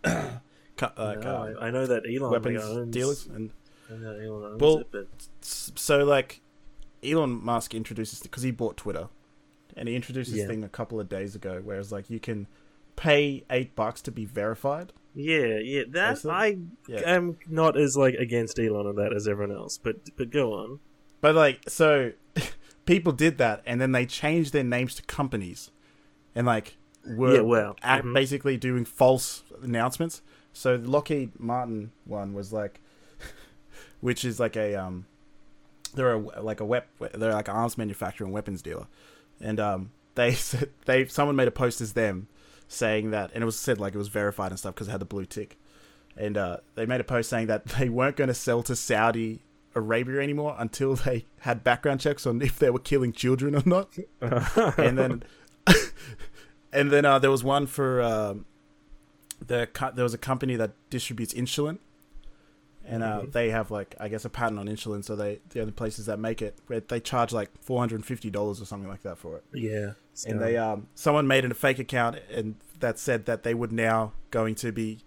[0.04, 3.52] cu- like, No, uh, I, I know that Elon weapons owns, dealers and
[3.90, 5.08] Elon owns Well- it, but
[5.42, 6.42] so like
[7.04, 9.08] Elon Musk introduces because he bought Twitter,
[9.76, 10.48] and he introduced this Yeah.
[10.48, 12.48] thing a couple of days ago, whereas like you can
[12.96, 15.84] pay eight bucks to be verified, Yeah, yeah.
[15.88, 17.00] That They I Yeah.
[17.06, 20.80] am not as like against Elon on that as everyone else, but but go on.
[21.22, 22.12] But like, so
[22.86, 25.72] people did that, and then they changed their names to companies,
[26.36, 28.14] and like were Yeah, well, act- mhm.
[28.14, 30.22] basically doing false announcements.
[30.54, 32.80] So the Lockheed Martin one was like,
[34.02, 35.06] which is like a um,
[35.94, 38.88] they're a like a wep they're like an arms manufacturer and weapons dealer,
[39.42, 42.28] and um they said they someone made a post as them
[42.68, 45.02] saying that, and it was said like it was verified and stuff because it had
[45.02, 45.58] the blue tick,
[46.18, 49.42] and uh, they made a post saying that they weren't going to sell to Saudi
[49.76, 53.88] Arabia anymore until they had background checks on if they were killing children or not
[54.78, 55.24] and then
[56.74, 58.46] and then uh, there was one for um,
[59.46, 61.78] the co- there was a company that distributes insulin,
[62.86, 63.32] and uh, Mhm.
[63.32, 66.20] they have like I guess a patent on insulin, so they the only places that
[66.20, 66.56] make it
[66.88, 69.44] they charge like four hundred and fifty dollars or something like that for it.
[69.54, 69.92] yeah,
[70.28, 74.14] And they um someone made a fake account and that said that they would now
[74.32, 75.00] going to be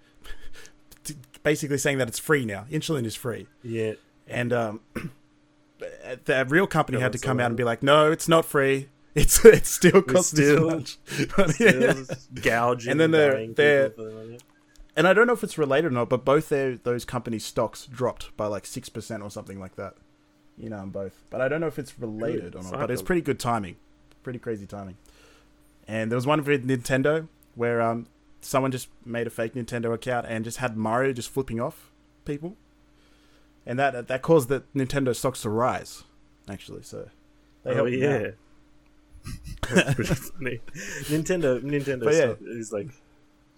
[1.43, 2.67] basically saying that it's free now.
[2.71, 3.95] Insulin is free yeah,
[4.29, 4.81] and um,
[5.79, 8.89] the real company Yeah, had to come out and be like, "No, it's not free.
[9.15, 11.93] It's it still costs still- this much." Yeah.
[11.93, 14.39] Still gouging, And then they're- they're- the.
[14.95, 17.87] And I don't know if it's related or not, but both their those companies' stocks
[17.87, 19.95] dropped by like six percent or something like that.
[20.59, 21.25] You know, on both.
[21.31, 22.73] But I don't know if it's related or not.
[22.73, 23.77] But it's pretty good timing,
[24.23, 24.99] pretty crazy timing.
[25.89, 28.07] And there was one for Nintendo where um
[28.43, 31.91] someone just made a fake Nintendo account and just had Mario just flipping off
[32.27, 32.57] people,
[33.65, 36.05] and that that caused the Nintendo stocks to rise.
[36.51, 37.09] Actually, so
[37.65, 38.33] they oh yeah,
[39.71, 40.61] that's pretty funny.
[41.05, 42.21] Nintendo, Nintendo But yeah.
[42.21, 42.89] stuff is like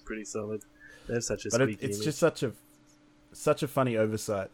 [0.04, 0.62] pretty solid.
[1.06, 2.04] They have such a but it, it's image.
[2.04, 2.52] just such a
[3.32, 4.48] such a funny oversight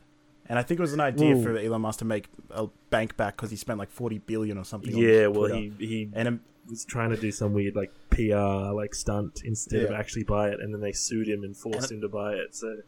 [0.48, 1.42] and i think it was an idea Ooh.
[1.42, 4.64] for elon musk to make a bank back because he spent like 40 billion or
[4.64, 5.26] something on yeah.
[5.26, 5.54] Well, Twitter.
[5.56, 9.84] he he and um, was trying to do some weird like PR like stunt instead
[9.84, 12.32] of actually buy it, and then they sued him and forced And him to buy
[12.32, 12.54] it.
[12.56, 12.78] So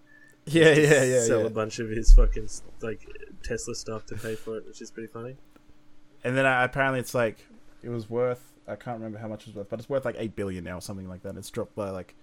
[0.47, 1.47] yeah yeah yeah, sell yeah.
[1.47, 2.49] a bunch of his fucking
[2.81, 3.07] like
[3.45, 5.37] Tesla stuff to pay for it, which is pretty funny.
[6.25, 7.37] and then uh, apparently it's like
[7.83, 10.17] it was worth i can't remember how much it was worth but it's worth like
[10.19, 12.15] 8 billion now or something like that it's dropped by like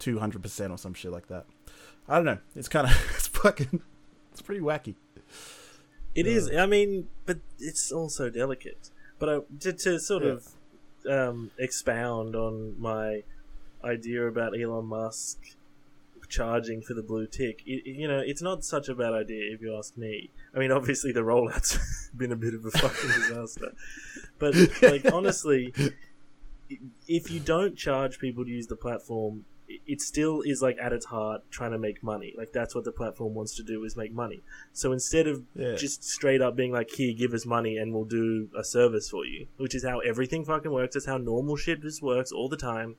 [0.00, 1.46] 200% or some shit like that
[2.08, 3.80] i don't know it's kind of it's fucking
[4.32, 4.94] it's pretty wacky
[6.14, 6.50] It Uh, is.
[6.56, 8.90] I mean, but it's also delicate.
[9.18, 10.36] But uh, to, to sort Yeah.
[10.36, 10.48] of
[11.08, 13.24] um, expound on my
[13.82, 15.38] idea about Elon Musk
[16.38, 19.60] charging for the blue tick, it, you know, it's not such a bad idea if
[19.62, 20.30] you ask me.
[20.54, 21.72] I mean, obviously the rollout's
[22.16, 23.68] been a bit of a fucking disaster,
[24.38, 25.72] but like honestly,
[27.06, 29.44] if you don't charge people to use the platform.
[29.68, 32.30] it- It still is like at its heart trying to make money.
[32.40, 34.40] Like that's what the platform wants to do is make money.
[34.80, 38.04] So instead of yeah just straight up being like, "Here, give us money, and we'll
[38.20, 40.96] do a service for you," which is how everything fucking works.
[40.96, 42.96] It's how normal shit just works all the time.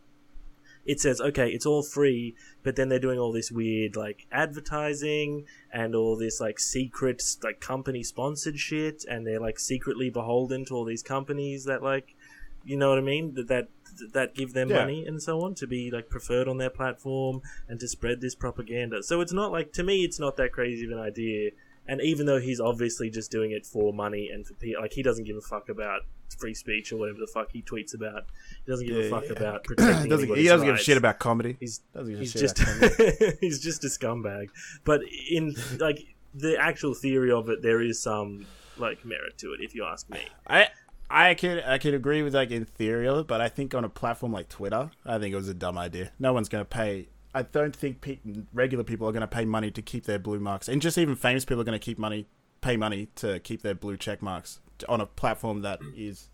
[0.85, 5.45] It says, "Okay, it's all free," but then they're doing all this weird like advertising
[5.71, 10.73] and all this like secret like company sponsored shit, and they're like secretly beholden to
[10.75, 12.15] all these companies that like,
[12.63, 13.33] you know what I mean?
[13.35, 13.67] That that
[14.13, 14.81] that give them Yeah.
[14.81, 18.35] money and so on to be like preferred on their platform and to spread this
[18.35, 19.01] propaganda.
[19.03, 21.51] So it's not like to me, it's not that crazy of an idea.
[21.87, 25.03] And even though he's obviously just doing it for money and for people, like he
[25.03, 26.01] doesn't give a fuck about
[26.37, 28.25] free speech or whatever the fuck he tweets about.
[28.65, 29.31] He doesn't give Yeah, a fuck yeah.
[29.33, 30.09] about protecting.
[30.09, 30.83] doesn't, he doesn't give a rights.
[30.83, 32.59] shit about comedy He's doesn't give he's shit just
[33.41, 34.49] he's just a scumbag.
[34.83, 35.99] But in like
[36.33, 38.45] the actual theory of it, there is some
[38.77, 40.19] like merit to it, if you ask me.
[40.47, 40.67] I
[41.09, 43.83] I could I could agree with like in theory of it, but I think on
[43.85, 46.11] a platform like Twitter, I think it was a dumb idea.
[46.19, 47.07] No one's going to pay.
[47.33, 48.19] I don't think pe-
[48.53, 51.15] regular people are going to pay money to keep their blue marks, and just even
[51.15, 52.27] famous people are going to keep money,
[52.61, 54.59] pay money to keep their blue check marks
[54.89, 56.29] on a platform that is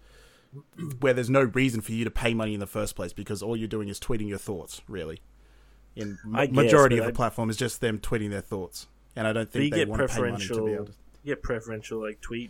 [1.00, 3.56] where there's no reason for you to pay money in the first place because all
[3.56, 4.82] you're doing is tweeting your thoughts.
[4.88, 5.22] Really,
[5.96, 9.28] in I guess, majority of the I- platform is just them tweeting their thoughts, and
[9.28, 10.92] I don't think they get want to pay money to be preferential- able to.
[11.24, 12.50] You get preferential like tweet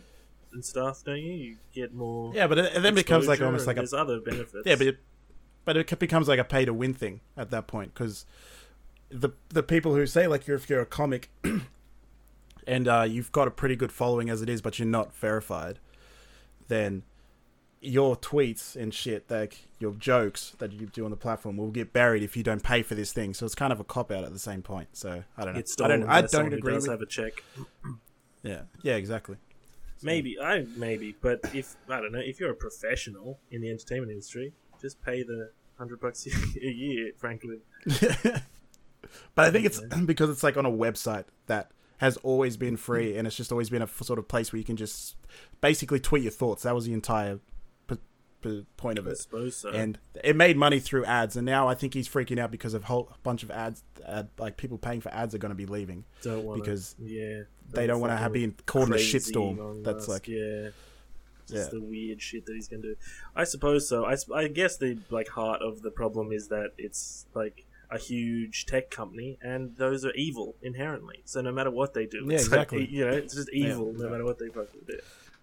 [0.52, 1.32] and stuff, don't you?
[1.32, 2.32] You get more.
[2.34, 4.66] Yeah, but it, it then becomes like almost like a there's other benefits.
[4.66, 4.98] Yeah, but it,
[5.64, 8.24] but it becomes like a pay to win thing at that point because
[9.10, 11.28] the the people who say like you're if you're a comic
[12.66, 15.78] and uh, you've got a pretty good following as it is, but you're not verified,
[16.68, 17.02] then
[17.80, 21.92] your tweets and shit, like your jokes that you do on the platform, will get
[21.92, 23.34] buried if you don't pay for this thing.
[23.34, 24.88] So it's kind of a cop out at the same point.
[24.92, 25.58] So I don't know.
[25.60, 26.04] it's I don't.
[26.04, 26.74] I don't agree.
[26.74, 27.42] does With, have a check.
[28.42, 28.62] yeah.
[28.82, 28.94] Yeah.
[28.94, 29.36] Exactly.
[29.96, 33.70] So- Maybe I maybe, but if I don't know, if you're a professional in the
[33.70, 36.26] entertainment industry, just pay the hundred bucks
[36.62, 37.10] a year.
[37.18, 38.42] Frankly, but
[39.36, 41.70] I think it's because it's like on a website that
[42.02, 44.58] has always been free, and it's just always been a f- sort of place where
[44.58, 45.14] you can just
[45.60, 46.64] basically tweet your thoughts.
[46.64, 47.38] That was the entire
[47.86, 47.96] p-
[48.42, 49.18] p- point of I it.
[49.18, 49.70] suppose so.
[49.70, 52.82] And it made money through ads, and now I think he's freaking out because of
[52.82, 55.64] a whole bunch of ads, ad, like people paying for ads, are going to be
[55.66, 59.84] leaving don't want because yeah, they don't want to have been caught in a shitstorm.
[59.84, 60.70] That's like, yeah.
[61.48, 62.96] Just yeah, the weird shit that he's gonna do.
[63.36, 64.06] I suppose so.
[64.06, 68.66] I, I guess the like heart of the problem is that it's like a huge
[68.66, 71.22] tech company, and those are evil inherently.
[71.24, 72.80] So no matter what they do, Yeah, it's exactly.
[72.80, 74.10] Like, you know, it's just evil no yeah.
[74.10, 74.98] matter what they fucking do.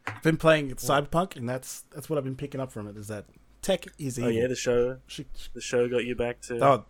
[0.08, 2.98] I've been playing Cyberpunk, and that's that's what I've been picking up from it.
[2.98, 3.26] Is that
[3.62, 4.32] tech is Oh evil.
[4.32, 6.86] yeah, the show, Sh- sh- the show got you back to oh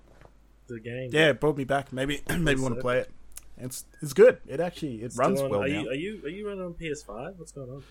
[0.67, 1.09] the game.
[1.11, 1.91] yeah, it brought me back.
[1.91, 3.11] Maybe maybe want to play it.
[3.57, 4.37] It's it's good.
[4.47, 5.81] It actually it Still runs on- well Are now.
[5.81, 7.35] you are you are you running on PS5?
[7.37, 7.83] What's going on?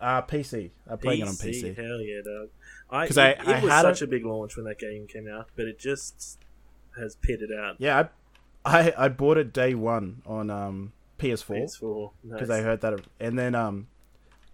[0.00, 0.70] Uh, PC.
[0.88, 1.74] I'm playing it on PC.
[1.76, 2.48] Hell yeah, dog.
[2.90, 4.78] I 'Cause it, I- it I was had such a- a big launch when that
[4.78, 6.38] game came out, but it just
[6.98, 7.76] has pitted out.
[7.78, 8.08] Yeah,
[8.64, 12.58] I, I I bought it day one on um PS4 PS4 because nice.
[12.58, 13.86] I heard that, and then um,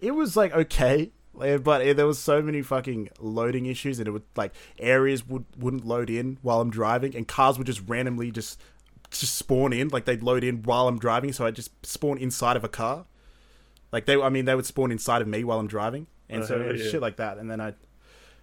[0.01, 4.11] it was like okay, but it, there was so many fucking loading issues, and it
[4.13, 8.31] would like areas would wouldn't load in while I'm driving, and cars would just randomly
[8.31, 8.61] just
[9.11, 12.57] just spawn in, like they'd load in while I'm driving, so I just spawn inside
[12.57, 13.05] of a car,
[13.93, 16.47] like they, I mean, they would spawn inside of me while I'm driving, and Oh,
[16.47, 16.91] so hell it was yeah.
[16.93, 17.75] shit like that, and then I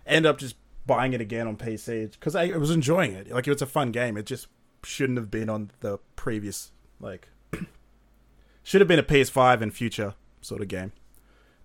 [0.06, 0.56] end up just
[0.90, 3.68] buying it again on PC because I, I was enjoying it, like it was a
[3.68, 4.18] fun game.
[4.18, 4.48] It just
[4.84, 7.28] shouldn't have been on the previous like
[8.64, 10.92] should have been a PS5 and future sort of game.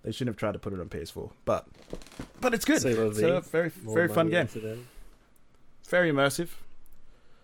[0.03, 1.67] They shouldn't have tried to put it on PS4, but
[2.43, 2.85] but it's good.
[2.85, 4.47] It's a very very fun game.
[5.89, 6.51] Very immersive.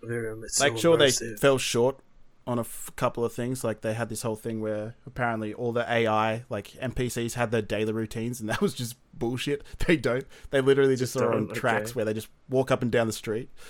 [0.02, 1.98] Very it's like sure they fell short
[2.46, 3.62] on a f- couple of things.
[3.62, 7.62] Like they had this whole thing where apparently all the AI like NPCs had their
[7.62, 9.62] daily routines, and that was just bullshit.
[9.86, 10.26] They don't.
[10.50, 13.06] They literally just, Just are on don't, tracks where they just walk up and down
[13.06, 13.50] the street.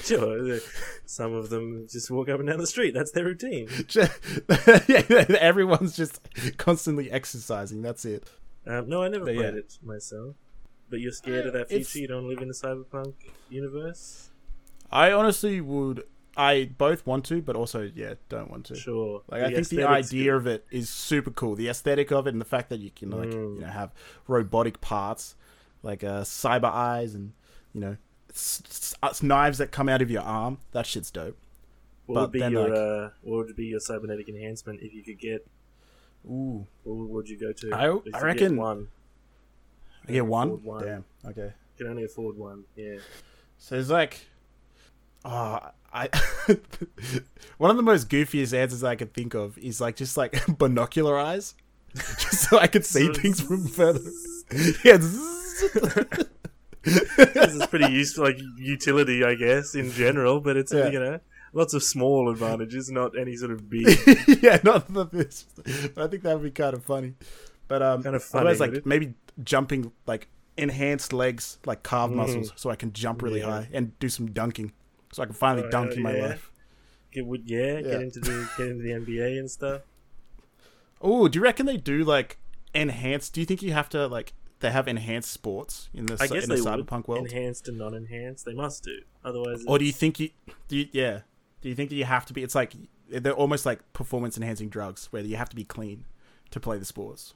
[0.00, 0.58] Sure,
[1.06, 2.92] some of them just walk up and down the street.
[2.94, 3.68] That's their routine.
[3.94, 4.08] yeah,
[5.40, 6.20] everyone's just
[6.58, 7.82] constantly exercising.
[7.82, 8.24] That's it.
[8.66, 9.46] Um, no, I never played yeah.
[9.48, 10.36] it myself.
[10.90, 12.02] But you're scared of that It's- future.
[12.02, 13.14] You don't live in the cyberpunk
[13.50, 14.30] universe.
[14.90, 16.04] I honestly would.
[16.36, 18.74] I both want to, but also yeah, don't want to.
[18.74, 19.22] Sure.
[19.28, 20.36] Like I think the idea good.
[20.36, 21.54] of it is super cool.
[21.56, 23.54] The aesthetic of it and the fact that you can like Mm.
[23.56, 23.90] you know have
[24.28, 25.34] robotic parts
[25.82, 27.32] like uh, cyber eyes and
[27.72, 27.96] you know
[28.30, 30.58] s- s- s- knives that come out of your arm.
[30.72, 31.36] That shit's dope.
[32.06, 34.92] What but would be then, your like- uh, what would be your cybernetic enhancement if
[34.94, 35.46] you could get?
[36.28, 37.72] Ooh, What would you go to?
[37.72, 38.88] I- I reckon- get one.
[40.08, 40.62] I get one.
[40.64, 40.84] one.
[40.84, 41.04] Damn.
[41.24, 41.46] Okay.
[41.46, 42.64] You Can only afford one.
[42.76, 42.98] Yeah.
[43.58, 44.26] So it's like,
[45.24, 45.60] oh,
[45.96, 46.08] I.
[47.58, 51.18] one of the most goofiest answers I could think of is like just like binocular
[51.18, 51.54] eyes,
[51.94, 54.00] just so I could see things from further.
[54.84, 54.98] yeah.
[56.86, 60.40] this is pretty useful, like utility, I guess, in general.
[60.40, 60.88] But it's Yeah.
[60.90, 61.20] you know
[61.52, 63.86] lots of small advantages, not any sort of big.
[64.42, 65.46] yeah, not the this.
[65.94, 67.14] But I think that would be kind of funny.
[67.68, 68.86] But um, Kind of funny, otherwise, like it?
[68.86, 73.48] maybe jumping, like enhanced legs, like calf muscles, so I can jump really Mm-hmm.
[73.50, 73.56] Yeah.
[73.62, 74.72] high and do some dunking,
[75.12, 76.26] so I can finally Oh, dunk in my yeah.
[76.28, 76.50] life.
[77.12, 77.80] Get, would yeah, Yeah.
[77.82, 79.82] get into the get into the NBA and stuff.
[81.00, 82.38] Oh, do you reckon they do like
[82.74, 83.34] enhanced?
[83.34, 86.44] Do you think you have to like they have enhanced sports in the I guess
[86.44, 88.44] in the would cyberpunk world, enhanced and non-enhanced.
[88.46, 89.64] They must do, otherwise.
[89.66, 90.30] or do you think you
[90.68, 90.78] do?
[90.78, 91.20] You, yeah,
[91.60, 92.42] do you think that you have to be?
[92.42, 92.72] It's like
[93.08, 96.04] they're almost like performance enhancing drugs, where you have to be clean
[96.50, 97.34] to play the sports.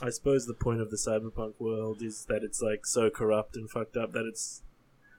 [0.00, 3.68] I suppose the point of the cyberpunk world is that it's like so corrupt and
[3.68, 4.62] fucked up that it's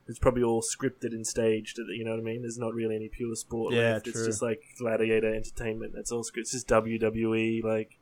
[0.09, 1.77] it's probably all scripted and staged.
[1.77, 2.41] You know what I mean?
[2.41, 3.73] There's not really any pure sport.
[3.73, 4.07] Yeah, left.
[4.07, 5.93] It's just like gladiator entertainment.
[5.95, 6.39] That's all scripted.
[6.39, 7.97] It's just WWE like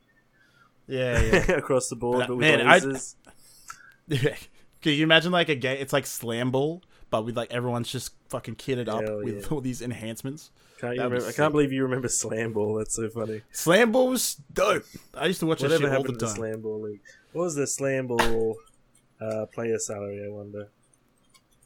[0.87, 1.51] Yeah, yeah.
[1.51, 2.79] across the board, But, but with man, I-
[4.81, 5.77] Can you imagine like a game?
[5.79, 9.47] It's like Slam Ball, but with like everyone's just fucking kitted up Hell with yeah.
[9.49, 10.51] all these enhancements.
[10.79, 11.27] Can't you remember?
[11.27, 12.75] I can't believe you remember Slam Ball.
[12.75, 13.41] That's so funny.
[13.51, 14.85] Slam Ball was dope.
[15.13, 16.35] I used to watch that Whatever shit all the happened to the time.
[16.35, 17.01] Slam Ball League?
[17.33, 18.55] What was the Slam Ball
[19.19, 20.23] uh, player salary?
[20.23, 20.69] I wonder.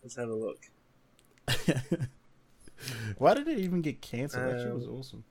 [0.03, 0.59] Let's have a look.
[3.17, 4.43] Why did it even get cancelled?
[4.43, 5.23] that shit was Um, awesome.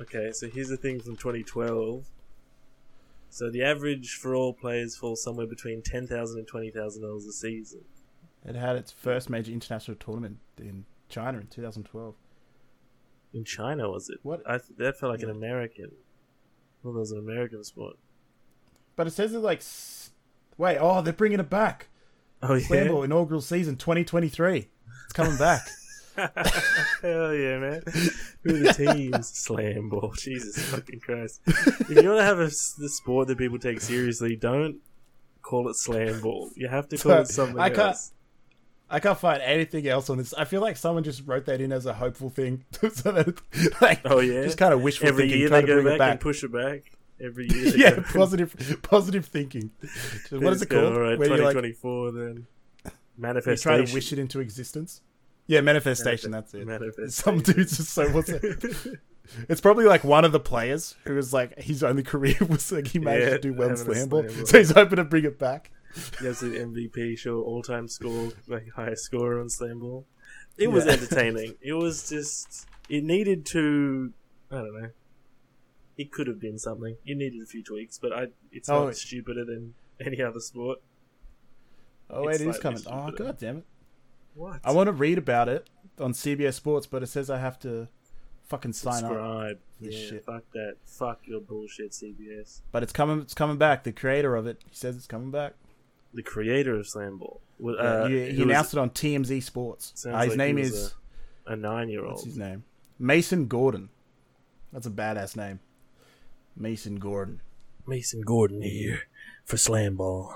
[0.00, 2.06] Okay, so here's the thing from 2012.
[3.30, 7.26] So the average for all players falls somewhere between ten thousand and twenty thousand dollars
[7.26, 7.80] a season.
[8.46, 12.14] It had its first major international tournament in China in 2012.
[13.34, 14.20] In China, was it?
[14.22, 14.40] What?
[14.48, 15.90] I th- that felt like an American.
[16.82, 17.96] Well, that was an American sport.
[18.96, 19.58] But it says it like.
[19.58, 20.12] s-
[20.56, 21.88] Wait, oh, they're bringing it back.
[22.42, 22.66] Oh yeah.
[22.66, 24.68] Slam Ball inaugural season 2023.
[25.04, 25.62] It's coming back.
[27.02, 27.82] hell yeah, man!
[28.42, 29.28] Who are the teams?
[29.28, 31.40] Slam ball, Jesus fucking Christ!
[31.46, 34.78] If you want to have a s the sport that people take seriously, don't
[35.42, 36.50] call it slam ball.
[36.56, 38.12] You have to call So, it something I can't- else.
[38.90, 40.32] I can't find anything else on this.
[40.32, 43.40] I feel like someone just wrote that in as a hopeful thing, so that
[43.80, 46.10] like Oh yeah, just kind of wishful every thinking, year they to go back, back.
[46.12, 46.90] and push it back.
[47.20, 47.72] Every year.
[47.76, 49.70] yeah, positive, positive thinking.
[50.28, 50.92] So what is it called?
[50.92, 52.46] All right, Where you like 2024 then.
[53.46, 55.02] you try to wish it into existence.
[55.46, 56.30] Yeah, manifestation.
[56.30, 56.66] That's it.
[56.66, 57.10] Manifestation.
[57.10, 58.64] Some dude's just so what's it?
[59.46, 62.86] It's probably like one of the players who was like his only career was like
[62.86, 65.38] he managed Yeah, to do well in slam ball, so he's hoping to bring it
[65.38, 65.70] back.
[66.22, 70.06] Yes, the MVP show all time score, like highest scorer on slam ball.
[70.56, 71.56] It was entertaining.
[71.60, 74.12] It was just it needed to
[74.50, 74.90] I don't know.
[75.98, 76.96] It could have been something.
[77.04, 80.40] It needed a few tweaks, but I it's Oh, not it- stupider than any other
[80.40, 80.78] sport.
[82.10, 82.80] Oh wait, It's it is coming.
[82.86, 83.64] Oh god damn it!
[84.34, 84.60] What?
[84.64, 87.88] I want to read about it on CBS Sports, but it says I have to
[88.44, 89.10] fucking sign up.
[89.10, 89.58] subscribe.
[89.80, 90.24] This Yeah, shit.
[90.24, 90.76] fuck that.
[90.86, 92.62] Fuck your bullshit, CBS.
[92.72, 93.20] But it's coming.
[93.20, 93.84] It's coming back.
[93.84, 95.54] The creator of it, he says it's coming back.
[96.14, 97.40] The creator of slam ball.
[97.58, 100.06] wa- Yeah, Uh, he, he who was announced it on TMZ Sports.
[100.06, 100.94] Uh, his like name is
[101.46, 102.12] a nine-year-old.
[102.12, 102.28] what's old.
[102.28, 102.64] his name?
[102.98, 103.90] Mason Gordon.
[104.72, 105.60] That's a badass name.
[106.58, 107.40] Mason Gordon.
[107.86, 109.02] Mason Gordon here
[109.44, 110.34] for slam ball.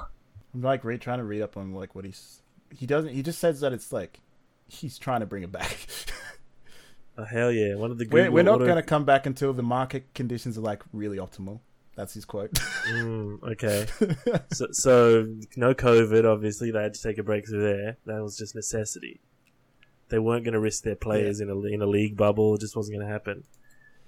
[0.54, 2.42] I'm like re- trying to read up on like what he's.
[2.70, 3.12] He doesn't.
[3.12, 4.20] He just says that it's like
[4.68, 5.86] he's trying to bring it back.
[7.18, 7.74] Oh, hell yeah.
[7.74, 10.62] One of the we're, we're not going to come back until the market conditions are
[10.62, 11.60] like really optimal.
[11.94, 12.54] That's his quote.
[12.54, 13.86] Mm, okay.
[14.50, 16.24] so, so no COVID.
[16.24, 17.98] Obviously, they had to take a break through there.
[18.06, 19.20] That was just necessity.
[20.08, 22.54] They weren't going to risk their players in a in a league bubble.
[22.54, 23.44] It just wasn't going to happen.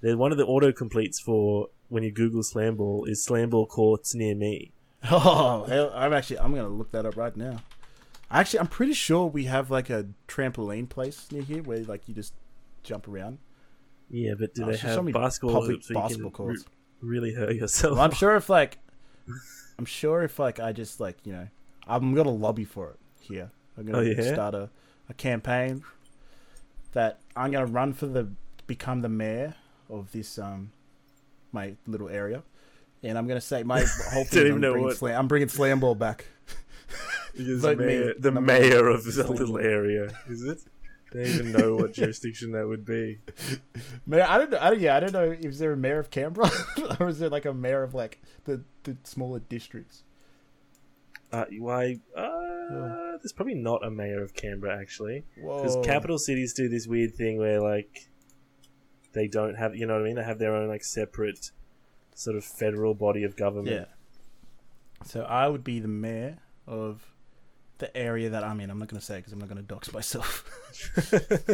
[0.01, 3.65] They're one of the auto completes for when you Google slam ball is slam ball
[3.67, 4.71] courts near me.
[5.11, 7.57] Oh, I'm actually I'm gonna look that up right now.
[8.31, 12.15] Actually, I'm pretty sure we have like a trampoline place near here where like you
[12.15, 12.33] just
[12.81, 13.37] jump around.
[14.09, 16.65] Yeah, but do Oh, they have basketball hoops basketball courts.
[17.01, 17.93] re- really hurt yourself?
[17.97, 18.79] Well, I'm sure if like
[19.77, 21.47] I'm sure if like I just like you know
[21.87, 23.51] I'm gonna lobby for it here.
[23.77, 24.33] I'm gonna Oh, yeah?
[24.33, 24.69] start a,
[25.07, 25.83] a campaign
[26.93, 28.29] that I'm gonna run for the
[28.65, 29.53] become the mayor
[29.87, 30.71] of this um
[31.55, 32.43] my little area,
[33.01, 33.79] and I'm gonna say my
[34.11, 34.41] whole Don't thing.
[34.47, 36.25] even I'm bringing, what- slam, I'm bringing slam ball back.
[37.37, 37.75] Because me.
[37.85, 40.59] mayor, the mayor of that little area is it?
[41.11, 43.19] They don't even know what jurisdiction that would be.
[44.07, 44.57] Mayor, I don't know.
[44.61, 45.31] I don't, yeah, I don't know.
[45.31, 46.49] Is there a mayor of Canberra,
[46.99, 50.03] or is there like a mayor of like the, the smaller districts?
[51.31, 51.97] Uh, why?
[52.15, 57.15] Uh, there's probably not a mayor of Canberra actually, because capital cities do this weird
[57.15, 58.07] thing where like
[59.15, 60.15] they don't have, you know what I mean?
[60.15, 61.49] They have their own like separate
[62.13, 63.75] sort of federal body of government.
[63.75, 63.85] Yeah.
[65.05, 67.03] So I would be the mayor of
[67.79, 68.69] the area that I'm in.
[68.69, 70.43] I'm not going to say because I'm not going to dox myself.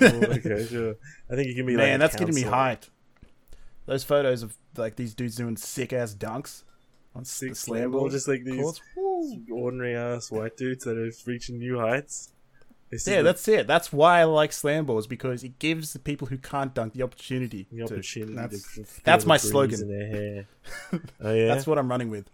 [0.00, 0.96] Oh, okay, sure.
[1.30, 1.86] I think you can be like.
[1.86, 2.90] Man, a that's getting me hyped.
[3.86, 6.64] Those photos of like these dudes doing sick ass dunks
[7.14, 8.78] on s- the slam ball just like these
[9.50, 12.32] ordinary ass white dudes that are reaching new heights.
[12.90, 13.66] This is Yeah, the- that's it.
[13.66, 17.02] That's why I like slam balls because it gives the people who can't dunk the
[17.02, 17.66] opportunity.
[17.70, 18.34] the to- opportunity.
[18.34, 19.80] that's that's my slogan.
[19.82, 20.46] In their hair.
[21.20, 22.30] Oh yeah, that's what I'm running with.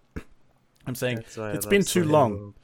[0.87, 2.37] I'm saying That's why I been too long.
[2.37, 2.55] ball.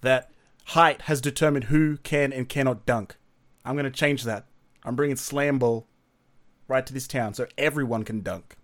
[0.00, 0.30] that
[0.64, 3.16] height has determined who can and cannot dunk.
[3.64, 4.46] I'm going to change that.
[4.84, 5.86] I'm bringing slam ball
[6.66, 8.56] right to this town so everyone can dunk.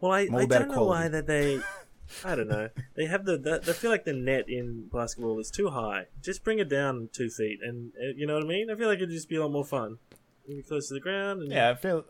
[0.00, 1.60] Well, I, I don't know why that they.
[2.24, 2.68] I don't know.
[2.94, 3.60] They have the, the.
[3.64, 6.06] They feel like the net in basketball is too high.
[6.22, 8.70] Just bring it down two feet, and uh, you know what I mean.
[8.70, 9.98] I feel like it'd just be a lot more fun.
[10.46, 12.04] You'd be close to the ground, and Yeah, I feel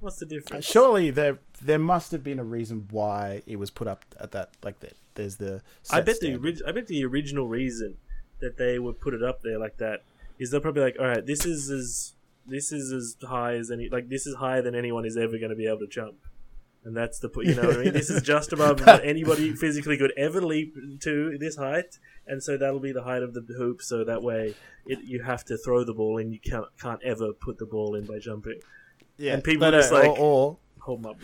[0.00, 0.64] what's the difference?
[0.64, 4.50] surely there there must have been a reason why it was put up at that
[4.62, 4.94] like that.
[5.14, 6.40] There's the I set bet the standard.
[6.42, 7.96] orig- I bet the original reason
[8.40, 10.02] that they would put it up there like that
[10.38, 12.14] is they're probably like, all right, this is as
[12.46, 15.50] this is as high as any like this is higher than anyone is ever going
[15.50, 16.14] to be able to jump,
[16.84, 17.48] and that's the point.
[17.48, 17.92] You know what I mean?
[17.92, 22.56] This is just above what anybody physically could ever leap to this height, and so
[22.56, 23.82] that'll be the height of the hoop.
[23.82, 24.54] So that way,
[24.86, 26.32] it, you have to throw the ball in.
[26.32, 28.60] You can't can't ever put the ball in by jumping.
[29.16, 31.16] yeah, and people but, are just uh, like- or, Hold up.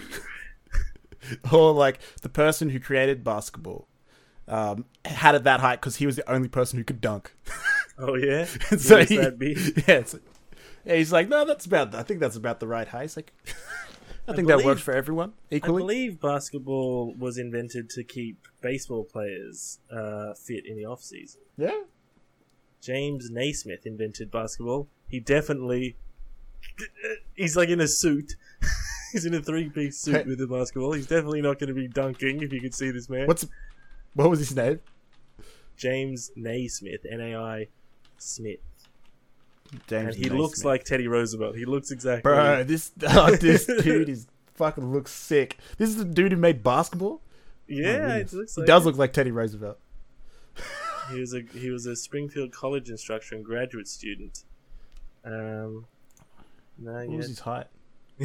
[1.53, 3.89] or like the person who created basketball
[4.47, 7.35] um, had it that height because he was the only person who could dunk.
[8.01, 8.45] Oh yeah.
[8.79, 9.31] so he, yeah,
[9.89, 10.15] it's,
[10.85, 11.97] yeah, he's like, no, that's about.
[11.97, 13.07] I think that's about the right height.
[13.07, 13.33] It's like,
[14.29, 15.83] I I think that works for everyone equally.
[15.83, 21.41] I believe basketball was invented to keep baseball players uh, fit in the off season.
[21.57, 21.81] yeah,
[22.81, 24.89] James Naismith invented basketball.
[25.09, 25.97] He definitely
[27.35, 28.37] he's like in a suit.
[29.13, 30.23] he's in a three piece suit Hey.
[30.25, 30.93] with a basketball.
[30.93, 33.27] He's definitely not going to be dunking if you could see this man.
[33.27, 33.47] what's
[34.15, 34.81] what was his name?
[35.77, 37.07] James Naismith?
[37.11, 37.69] N A I
[38.19, 38.59] Smith.
[39.87, 40.15] James.
[40.17, 41.57] and he looks like Teddy Roosevelt.
[41.57, 42.23] He looks exactly.
[42.23, 42.65] bro.
[42.65, 45.59] This oh, this dude is fucking looks sick.
[45.77, 47.21] This is the dude who made basketball.
[47.67, 47.99] Yeah, Oh, it
[48.31, 48.33] goodness.
[48.33, 48.87] looks he like does it.
[48.87, 49.79] look like Teddy Roosevelt.
[51.13, 54.45] He was a he was a Springfield College instructor and graduate student.
[55.25, 55.87] Um,
[56.79, 57.67] no, What yeah, was his height?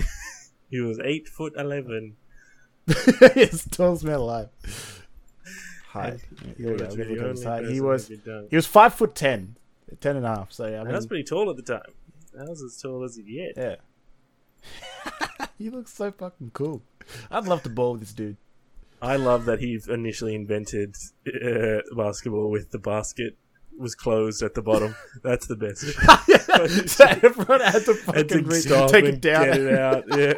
[0.69, 2.15] he was eight foot eleven.
[2.87, 4.49] He's the tallest man alive.
[5.89, 6.19] Height.
[6.57, 6.85] Here we go.
[6.85, 7.73] Literally We've the looked at his only height.
[7.73, 8.47] He was who could dunk.
[8.49, 9.55] he was five foot ten,
[9.99, 10.51] ten and a half.
[10.51, 11.93] So yeah, I mean, that's pretty tall at the time.
[12.33, 13.53] That was as tall as he get.
[13.57, 13.75] yeah.
[15.57, 16.81] he looks so fucking cool.
[17.29, 18.37] I'd love to ball with this dude.
[19.01, 20.95] I love that he initially invented
[21.27, 23.35] uh, basketball with the basket
[23.77, 24.95] was closed at the bottom.
[25.23, 25.81] That's the best.
[26.89, 29.45] so everyone had to fucking to re- stop take it down.
[29.45, 30.05] get it out.
[30.07, 30.33] Yeah.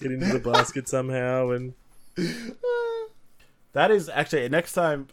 [0.00, 1.74] get into the basket somehow and
[3.72, 5.08] That is actually next time.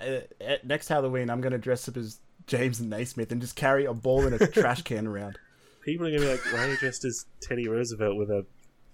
[0.00, 3.94] Uh, at next Halloween, I'm gonna dress up as James Naismith and just carry a
[3.94, 5.38] ball in a trash can around.
[5.82, 8.44] people are gonna be like, "Why are you dressed as Teddy Roosevelt with a?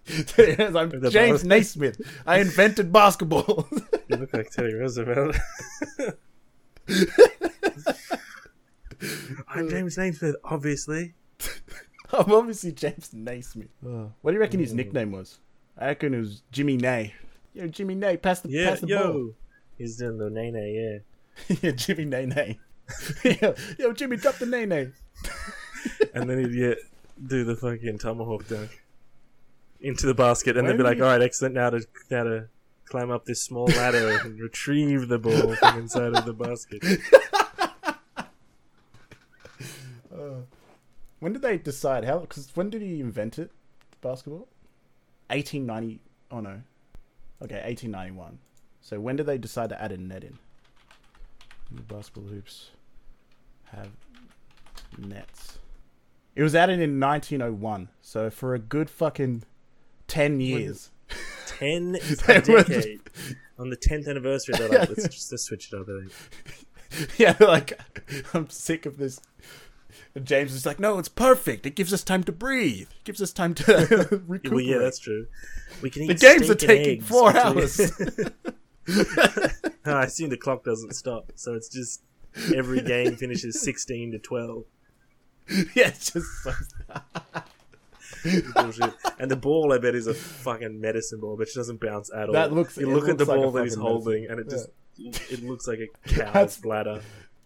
[0.76, 1.48] I'm The James ball.
[1.48, 2.00] Naismith.
[2.26, 3.68] I invented basketball.
[4.08, 5.36] You look like Teddy Roosevelt."
[9.48, 11.14] I'm James Naismith, obviously.
[12.12, 13.70] I'm obviously James Naismith.
[13.80, 15.38] What do you reckon his nickname was?
[15.78, 17.14] I reckon it was Jimmy Nay.
[17.54, 19.34] Yo, Jimmy Nay, pass the Yeah, pass the yo,
[19.80, 21.02] he's doing the nay nay.
[21.48, 21.56] Yeah.
[21.62, 22.58] yeah, Jimmy Nay Nay.
[23.24, 24.90] yo, yo, Jimmy, drop the Nay Nay.
[26.14, 26.78] and then he'd get
[27.26, 28.82] do the fucking tomahawk dunk
[29.80, 31.54] into the basket, and When they'd be like, you- "All right, excellent.
[31.54, 32.48] Now to now to
[32.86, 36.82] climb up this small ladder and retrieve the ball from inside of the basket."
[40.12, 40.42] Uh,
[41.20, 42.18] when did they decide how?
[42.18, 43.50] Because when did he invent it?
[44.00, 44.48] Basketball.
[45.28, 46.00] 1890.
[46.30, 46.60] Oh no.
[47.42, 48.38] Okay, 1891.
[48.80, 50.38] So when did they decide to add a net in?
[51.70, 52.70] The basketball hoops
[53.72, 53.90] have
[54.98, 55.58] nets.
[56.34, 57.88] It was added in 1901.
[58.00, 59.44] So for a good fucking
[60.08, 60.90] 10 years.
[61.46, 61.92] Ten
[62.26, 63.00] They were decade
[63.58, 64.54] on the tenth anniversary.
[64.56, 67.18] They're like, "Let's just let's switch it up." I think.
[67.18, 67.78] yeah, like
[68.34, 69.20] I'm sick of this.
[70.14, 71.66] And James is like, no, it's perfect.
[71.66, 72.88] It gives us time to breathe.
[72.90, 74.52] It gives us time to recuperate.
[74.52, 75.26] Well, yeah, that's true.
[75.82, 77.92] We can eat The games are taking eggs four hours.
[79.84, 82.02] I assume the clock doesn't stop, so it's just
[82.54, 84.64] every game finishes sixteen to twelve.
[85.74, 86.52] yeah, it's just so
[88.54, 88.92] Bullshit.
[89.18, 92.32] And the ball, I bet, is a fucking medicine ball, which doesn't bounce at all.
[92.32, 94.38] That looks- You look at the like ball that he's holding, medicine.
[94.38, 97.00] and it just it looks like a cow's bladder.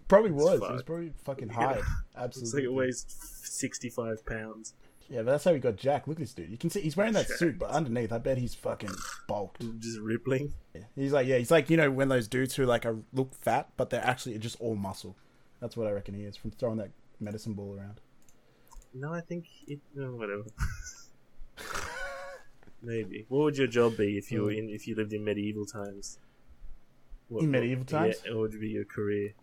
[0.09, 0.61] probably was.
[0.61, 1.55] It was probably fucking Yeah.
[1.55, 1.75] high.
[1.77, 2.61] Looks Absolutely.
[2.63, 3.07] like it weighs
[3.45, 4.75] sixty-five pounds.
[5.09, 6.07] Yeah, but that's how he got Jack.
[6.07, 6.51] Look at this dude.
[6.51, 7.39] You can see he's wearing that Jacked.
[7.39, 8.91] suit, but underneath, I bet he's fucking
[9.29, 9.63] bulked.
[9.81, 10.55] Just rippling.
[10.75, 10.83] Yeah.
[10.97, 13.69] He's like, yeah, he's like you know when those dudes who like are, look fat,
[13.77, 15.17] but they're actually just all muscle.
[15.61, 16.91] That's what I reckon he is from throwing that
[17.21, 18.01] medicine ball around.
[18.95, 19.81] No, I think it.
[19.95, 20.45] No, whatever.
[22.83, 23.25] Maybe.
[23.29, 26.19] What would your job be if you were in if you lived in medieval times?
[27.29, 28.17] What, In medieval times?
[28.25, 29.35] Yeah, what would be your career?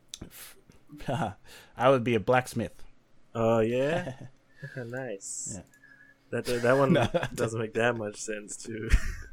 [1.77, 2.83] I would be a blacksmith.
[3.33, 4.13] Oh yeah,
[4.77, 5.53] nice.
[5.55, 5.61] Yeah.
[6.31, 7.07] That that one No.
[7.35, 8.89] doesn't make that much sense to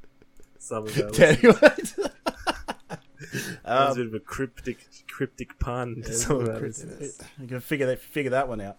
[0.59, 1.17] some of those.
[1.17, 1.95] Tell you what.
[3.65, 6.69] A Um, bit of a cryptic cryptic pun to it's some of a our crit-
[6.71, 7.19] listeners.
[7.41, 8.79] You can figure that figure that one out.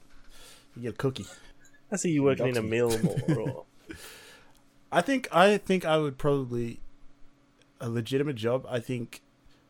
[0.76, 1.26] You get a cookie.
[1.92, 3.18] I see you working in a mill more.
[3.38, 3.66] Or,
[4.92, 6.80] I think I think I would probably
[7.82, 8.66] a legitimate job.
[8.70, 9.22] I think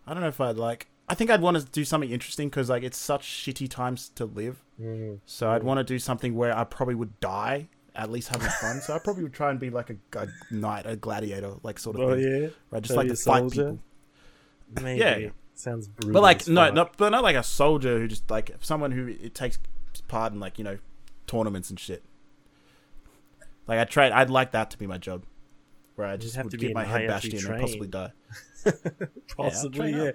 [0.07, 0.87] I don't know if I'd like.
[1.09, 4.25] I think I'd want to do something interesting because like it's such shitty times to
[4.25, 4.63] live.
[4.79, 5.19] Mm.
[5.25, 8.79] So I'd want to do something where I probably would die at least having fun.
[8.81, 11.95] so I probably would try and be like a, a knight, a gladiator, like sort
[11.97, 12.43] of Oh thing.
[12.43, 13.77] yeah, I just So like to fight soldier?
[14.73, 14.83] people.
[14.83, 14.99] maybe.
[15.23, 15.29] Yeah.
[15.55, 16.13] Sounds brutal.
[16.13, 19.33] But like no, not but not like a soldier who just like someone who it
[19.35, 19.59] takes
[20.07, 20.77] part in like you know
[21.27, 22.03] tournaments and shit.
[23.67, 25.23] Like I trade, I'd like that to be my job,
[25.99, 28.11] where I just have would to get my head bashed in and possibly die.
[29.37, 30.11] Possibly, yeah.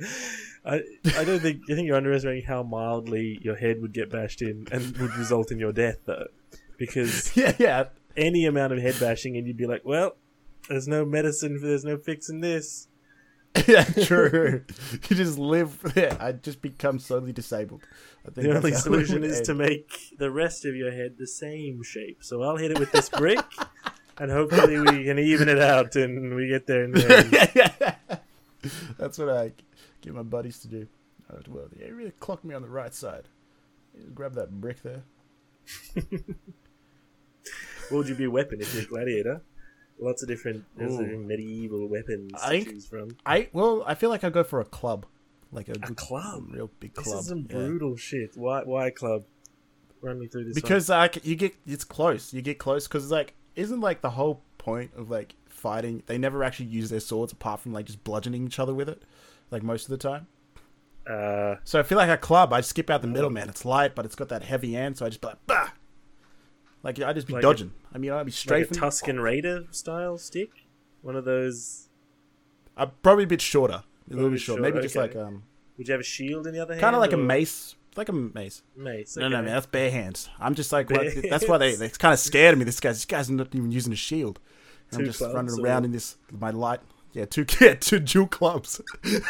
[0.66, 0.82] I
[1.16, 4.66] I don't think I think you're underestimating how mildly your head would get bashed in
[4.70, 6.26] and would result in your death though,
[6.76, 7.84] because yeah, yeah,
[8.16, 10.16] any amount of head bashing and you'd be like, well,
[10.68, 12.88] there's no medicine for there's no fixing this.
[13.66, 13.84] yeah.
[13.84, 14.64] True.
[15.08, 15.92] you just live.
[15.96, 17.82] Yeah, I just become slowly disabled.
[18.26, 19.46] I think The only solution is end.
[19.46, 22.24] to make the rest of your head the same shape.
[22.24, 23.44] So I'll hit it with this brick,
[24.18, 27.32] and hopefully we can even it out and we get there in the end.
[27.54, 28.16] yeah, yeah.
[28.98, 29.52] That's what I
[30.00, 30.86] get my buddies to do.
[31.48, 33.24] Well, yeah, really clock me on the right side.
[34.14, 35.02] Grab that brick there.
[37.90, 39.42] What would you be a weapon if you're a gladiator?
[39.98, 41.02] Lots of different, lots of Ooh.
[41.04, 43.16] different medieval weapons I to think- choose from.
[43.26, 45.06] I well, I feel like I'd go for a club,
[45.52, 46.44] like a, A good- club?
[46.50, 47.04] real big club.
[47.04, 47.20] This club.
[47.20, 47.56] is some yeah.
[47.56, 48.36] brutal shit.
[48.36, 48.62] Why?
[48.64, 49.24] Why club?
[50.00, 50.54] Run me through this.
[50.54, 50.62] one.
[50.62, 54.10] Because like you get it's close, you get close because it's like isn't like the
[54.10, 56.02] whole point of like fighting?
[56.06, 59.02] They never actually use their swords apart from like just bludgeoning each other with it,
[59.50, 60.26] like most of the time.
[61.06, 63.48] uh, So I feel like a club, I skip out the middle, man.
[63.48, 65.68] It's light, but it's got that heavy end, so I just be like, bah.
[66.82, 67.72] Like I'd just be Like dodging.
[67.94, 68.68] I mean, I'd be Like.
[68.68, 70.50] Tusken Raider style stick,
[71.02, 71.88] one of those.
[72.76, 74.58] I'm probably a bit shorter, a little bit bit short.
[74.58, 75.44] short, Maybe just like um,
[75.78, 76.80] Would you have a shield in the other hand?
[76.82, 78.62] kind of like a mace, like a mace.
[78.76, 79.16] Mace.
[79.16, 79.44] No, no, okay.
[79.44, 80.28] man, that's bare hands.
[80.40, 81.78] I'm just like, what, that's why they hands.
[81.78, 82.64] they kind of scared of me.
[82.64, 84.40] This guy's this guy's not even using a shield.
[84.90, 86.80] And I'm just clubs running or- around in this my light.
[87.12, 88.80] Yeah, two yeah, two dual clubs.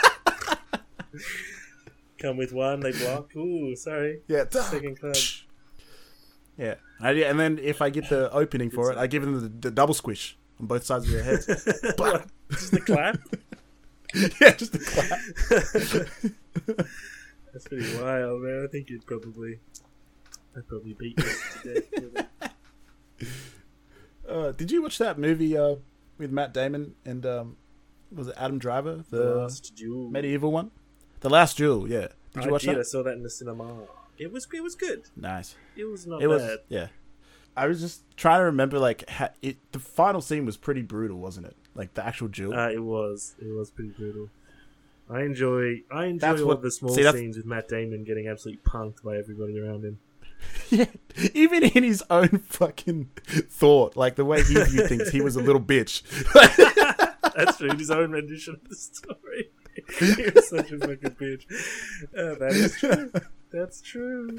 [2.18, 3.34] Come with one, they block.
[3.36, 4.20] Ooh, sorry.
[4.28, 5.16] Yeah, Second club.
[6.56, 6.74] yeah.
[7.00, 9.92] And then if I get the opening for it, I give them the, the double
[9.94, 11.46] squish on both sides of their heads.
[11.46, 13.18] Just the clap.
[14.40, 14.78] yeah, just the
[16.78, 16.86] clap.
[17.54, 18.64] That's pretty wild, man.
[18.64, 19.60] I think you'd probably,
[20.56, 21.84] I'd probably beat you to death.
[22.02, 22.16] with
[23.20, 23.28] it.
[24.28, 25.76] Uh, did you watch that movie uh,
[26.18, 27.56] with Matt Damon and um,
[28.12, 30.10] was it Adam Driver, the Last duel.
[30.10, 30.70] medieval one,
[31.20, 31.88] The Last Duel?
[31.88, 32.08] Yeah.
[32.32, 32.78] Did you I watch did.
[32.78, 33.82] I saw that in the cinema.
[34.18, 34.48] It was.
[34.52, 35.04] It was good.
[35.16, 35.54] Nice.
[35.76, 36.58] It was not it was bad.
[36.68, 36.86] yeah.
[37.56, 39.58] I was just trying to remember like ha- it.
[39.72, 41.56] The final scene was pretty brutal, wasn't it?
[41.76, 42.54] Like the actual duel.
[42.54, 43.36] Uh, it was.
[43.40, 44.30] It was pretty brutal.
[45.10, 45.82] I enjoy.
[45.90, 49.02] I enjoy That's all what- the small see, scenes with Matt Damon getting absolutely punked
[49.02, 49.98] by everybody around him.
[50.70, 50.86] yeah,
[51.32, 53.08] even in his own fucking
[53.48, 56.02] thought, like the way he viewed things, he was a little bitch.
[57.34, 57.70] That's true.
[57.76, 59.50] His own rendition of the story.
[59.98, 61.44] he was such a fucking bitch.
[62.16, 63.10] Uh, that is true.
[63.50, 64.36] That's true.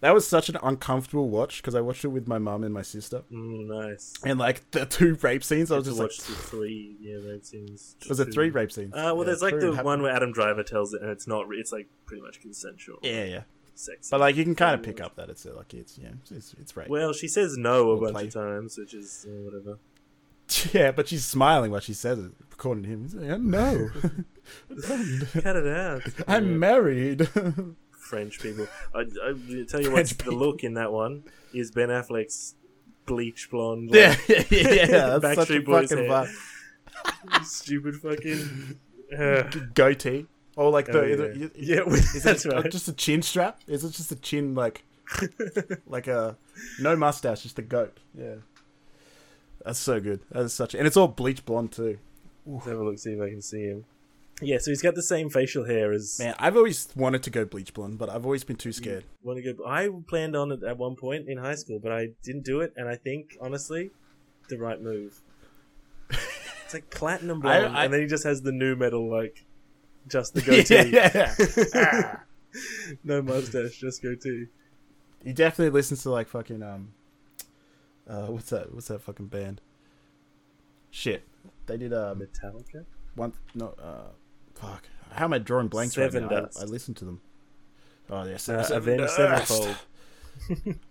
[0.00, 2.82] That was such an uncomfortable watch because I watched it with my mum and my
[2.82, 4.14] sister, Mm, nice.
[4.24, 6.96] and like the two rape scenes, I was just like, the three.
[7.00, 7.96] Yeah, rape scenes.
[8.08, 8.92] was it three rape scenes?
[8.92, 11.46] Uh, well, Yeah, there's like the one where Adam Driver tells it, and it's not.
[11.52, 12.98] It's like pretty much consensual.
[13.02, 13.42] Yeah, yeah.
[13.74, 14.08] Sex.
[14.10, 16.54] But like you can kind of pick up that it's uh, like it's yeah, it's
[16.58, 16.88] it's, rape.
[16.88, 18.26] well, she says no a bunch play.
[18.28, 19.78] of times, which is uh, whatever.
[20.72, 23.08] yeah, but she's smiling while she says it, according to him.
[23.12, 23.90] Like, no,
[25.42, 26.02] Cut it out.
[26.28, 26.56] I'm Yeah.
[26.56, 27.28] married.
[28.06, 28.66] French people.
[28.94, 32.54] I, I tell you what's the look in that one is Ben Affleck's
[33.06, 33.90] bleach blonde.
[33.94, 35.18] yeah, like, yeah, yeah.
[35.18, 36.28] That's such a Backstreet Boys fucking hair.
[37.44, 38.78] stupid fucking.
[39.16, 39.42] Uh,
[39.74, 40.26] goatee.
[40.56, 41.16] Or like the, Oh, yeah.
[41.16, 42.70] the- yeah, is that's it right.
[42.70, 43.60] just a chin strap?
[43.66, 44.84] Is it just a chin like
[45.86, 46.36] like a
[46.80, 47.98] no mustache, just a goat?
[48.18, 48.36] Yeah.
[49.64, 50.20] That's so good.
[50.30, 51.98] That is such, and it's all bleach blonde too.
[52.46, 53.84] Let's have a look, see if I can see him.
[54.42, 56.18] Yeah, so he's got the same facial hair as.
[56.18, 59.04] Man, I've always wanted to go bleach blonde, but I've always been too scared.
[59.22, 59.64] Want to go?
[59.66, 62.74] I planned on it at one point in high school, but I didn't do it,
[62.76, 63.90] and I think honestly,
[64.48, 65.20] the right move.
[66.64, 69.44] It's like platinum I- blonde, I- and then he just has the new metal like,
[70.08, 71.32] just the goatee, yeah,
[71.74, 72.16] yeah.
[73.04, 74.46] no mustache, just goatee.
[75.24, 76.92] he definitely listens to like fucking um,
[78.08, 78.74] uh, what's that?
[78.74, 79.60] What's that fucking band?
[80.90, 81.22] Shit,
[81.66, 82.84] they did um Metallica.
[83.14, 84.08] one no uh,
[84.56, 84.88] fuck.
[85.12, 86.40] How am I drawing blanks Seven right now?
[86.42, 86.58] Dust.
[86.60, 87.20] I, I listened to them.
[88.10, 89.16] Oh yeah, Uh, seven, seven Avenged Dust.
[89.48, 89.76] Sevenfold.
[90.68, 90.72] Uh,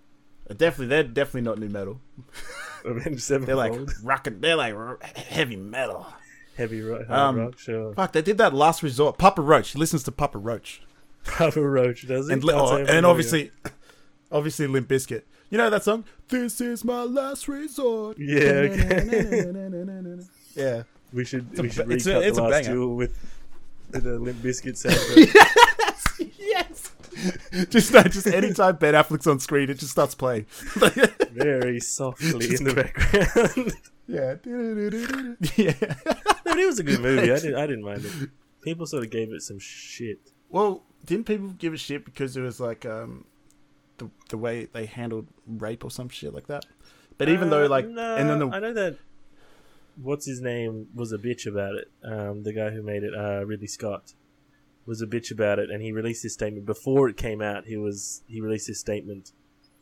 [0.57, 1.99] Definitely, they're definitely not new metal.
[2.86, 3.47] Avenged Sevenfold.
[3.47, 4.41] They're like rocking.
[4.41, 4.76] They're like
[5.18, 6.05] heavy metal.
[6.55, 7.57] heavy rock, um, rock.
[7.57, 7.93] Sure.
[7.95, 9.18] Fuck, they did that last resort.
[9.18, 9.72] Papa Roach.
[9.72, 10.82] He listens to Papa Roach,
[11.24, 13.51] Papa Roach does it, and oh, and obviously,
[14.32, 15.24] obviously Limp Bizkit.
[15.49, 16.05] You know that song?
[16.28, 18.18] This is my last resort.
[18.20, 18.39] Yeah,
[18.70, 20.26] okay.
[20.55, 20.84] yeah.
[21.13, 22.74] we should a we should ba- it's a- it's the last banger.
[22.74, 23.18] duel with
[24.00, 26.32] the Limp Bizkit soundtrack.
[26.39, 26.91] yes.
[27.70, 30.46] just no, just anytime Ben Affleck's on screen, it just starts playing.
[31.32, 33.74] very softly in the background.
[34.08, 34.36] yeah.
[35.56, 35.96] yeah.
[36.06, 37.32] no, but it was a good movie.
[37.32, 38.30] I didn't I didn't mind it.
[38.62, 40.20] People sort of gave it some shit.
[40.50, 43.26] Well, didn't people give a shit because it was like um
[43.98, 46.66] the the way they handled rape or some shit like that?
[47.18, 48.98] But even though Uh, like no, and then the I know that
[50.02, 51.91] what's his name was a bitch about it.
[52.04, 54.14] Um, the guy who made it, uh, Ridley Scott,
[54.86, 57.66] was a bitch about it, and he released his statement before it came out.
[57.66, 59.32] He was he released his statement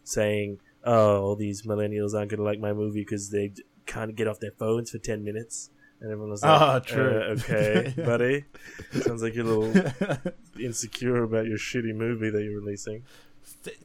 [0.04, 4.16] saying, "Oh, all these millennials aren't going to like my movie because they d- can't
[4.16, 7.18] get off their phones for ten minutes." And everyone was like, Ah, true.
[7.22, 8.46] "Uh, okay, buddy.
[8.92, 9.92] Sounds like you're a little
[10.60, 13.04] insecure about your shitty movie that you're releasing."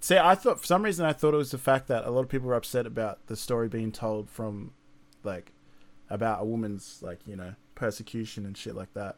[0.01, 2.21] See, I thought for some reason I thought it was the fact that a lot
[2.21, 4.71] of people were upset about the story being told from,
[5.25, 5.53] like,
[6.11, 9.17] about a woman's like you know persecution and shit like that,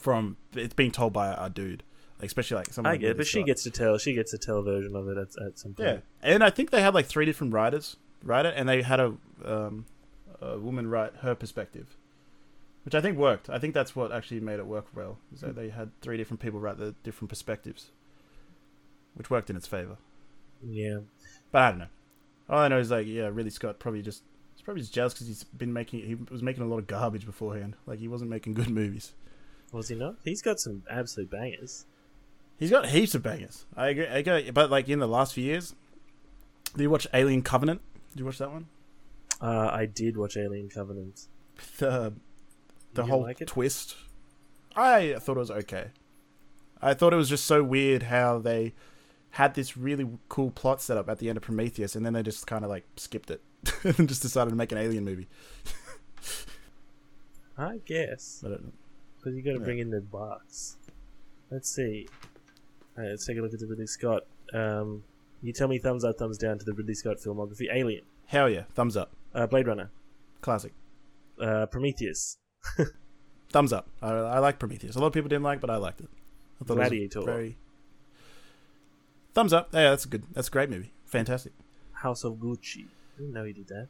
[0.00, 1.82] from it's being told by a, dude,
[2.18, 2.92] like, especially like someone.
[2.92, 3.98] I get, it, but she gets to tell.
[3.98, 5.88] She gets to tell a version of it at, at some point.
[5.88, 9.00] yeah, and I think they had like three different writers write it, and they had
[9.00, 9.86] a um,
[10.40, 11.96] a woman write her perspective,
[12.84, 13.48] which I think worked.
[13.48, 15.18] I think that's what actually made it work well.
[15.32, 17.90] Is that they had three different people write the different perspectives,
[19.14, 19.96] which worked in its favor.
[20.64, 20.98] Yeah.
[21.50, 21.86] But I don't know.
[22.48, 24.22] All I know is like, yeah, Ridley Scott probably just
[24.62, 27.26] he's probably just jealous because he's been making he was making a lot of garbage
[27.26, 27.74] beforehand.
[27.84, 29.12] Like he wasn't making good movies.
[29.72, 30.16] Was he not?
[30.22, 31.86] He's got some absolute bangers.
[32.58, 33.64] He's got heaps of bangers.
[33.76, 34.06] I agree.
[34.06, 34.50] I agree.
[34.50, 35.74] But like in the last few years,
[36.76, 37.80] Did you watch Alien Covenant?
[38.10, 38.66] Did you watch that one?
[39.40, 41.26] Uh, I did watch Alien Covenant.
[41.78, 42.12] The
[42.94, 43.96] the You whole like twist.
[44.76, 45.86] I thought it was okay.
[46.80, 48.74] I thought it was just so weird how they
[49.32, 52.22] had this really cool plot set up at the end of Prometheus, and then they
[52.22, 53.40] just kind of like skipped it
[53.84, 55.28] and just decided to make an alien movie.
[57.58, 58.72] I guess I don't know.
[59.18, 59.64] because you got to Yeah.
[59.64, 60.76] bring in the box.
[61.50, 62.08] Let's see.
[62.96, 64.24] Let's take a look at the Ridley Scott.
[64.54, 65.04] Um,
[65.42, 67.66] you tell me thumbs up, thumbs down to the Ridley Scott filmography.
[67.72, 69.90] Alien, Hell yeah, thumbs up, uh, Blade Runner,
[70.40, 70.72] classic.
[71.40, 72.38] uh, Prometheus,
[73.50, 73.86] Thumbs up.
[74.00, 74.96] I, I like Prometheus.
[74.96, 76.08] A lot of people didn't like, but I liked it.
[76.60, 77.18] I thought Gladiator.
[77.18, 77.58] it was very.
[79.34, 79.70] Thumbs up.
[79.72, 80.24] Yeah, that's a good.
[80.32, 80.92] That's a great movie.
[81.06, 81.52] Fantastic.
[81.92, 82.84] House of Gucci.
[83.16, 83.88] I didn't know he did that.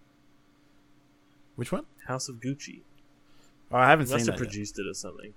[1.56, 1.84] Which one?
[2.06, 2.80] House of Gucci.
[3.70, 4.32] Oh, I haven't He seen must that.
[4.32, 4.48] have yet.
[4.48, 5.34] produced it or something.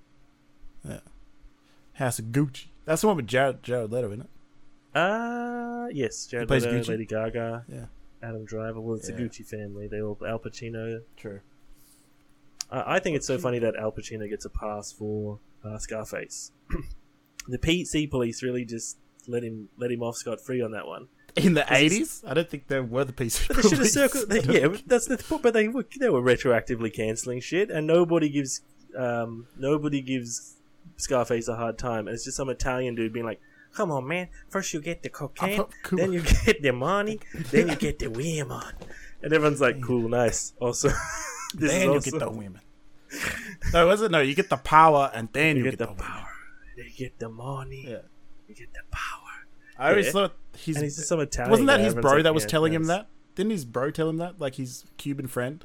[0.88, 0.99] Yeah.
[1.93, 2.66] House of Gucci.
[2.86, 4.30] That's the one with Jared Jared Leto in it.
[4.97, 6.88] Uh yes, Jared Leto, Gucci?
[6.89, 7.86] Lady Gaga, Yeah.
[8.22, 8.80] Adam Driver.
[8.82, 9.16] Well, it's Yeah.
[9.16, 9.88] a Gucci family.
[9.88, 11.01] They all Al Pacino.
[11.18, 11.41] True.
[12.72, 16.51] Uh, I think it's so funny that Al Pacino gets a pass for uh, Scarface.
[17.47, 18.97] the PC police really just
[19.28, 21.07] let him let him off scot free on that one.
[21.36, 23.47] In the eighties, I don't think there were the PC.
[23.47, 24.26] But they should have circled.
[24.30, 25.43] They, yeah, that's the point.
[25.43, 28.61] But they were they were retroactively canceling shit, and nobody gives
[28.97, 30.55] um nobody gives
[30.97, 32.07] Scarface a hard time.
[32.07, 33.41] And it's just some Italian dude being like,
[33.73, 34.30] "Come on, man!
[34.47, 35.97] First you get the cocaine, cool.
[35.97, 37.19] then you get the money,
[37.51, 38.61] then you get the women."
[39.21, 40.88] And everyone's like, "Cool, nice." Also,
[41.53, 42.61] this then is you also, get the women.
[43.73, 44.11] no, was it?
[44.11, 45.99] No, you get the power, and then you you, get the women.
[45.99, 46.28] power,
[46.78, 47.97] you get the money, Yeah.
[48.96, 49.86] You get the power.
[49.88, 50.12] I always Yeah.
[50.12, 50.76] thought he's.
[50.78, 51.52] And he's just some Italian.
[51.52, 51.84] wasn't that guy.
[51.84, 53.08] his Everyone's bro like, that was "Yeah, telling him nice." that?
[53.36, 54.39] Didn't his bro tell him that?
[54.39, 55.64] Like his Cuban friend.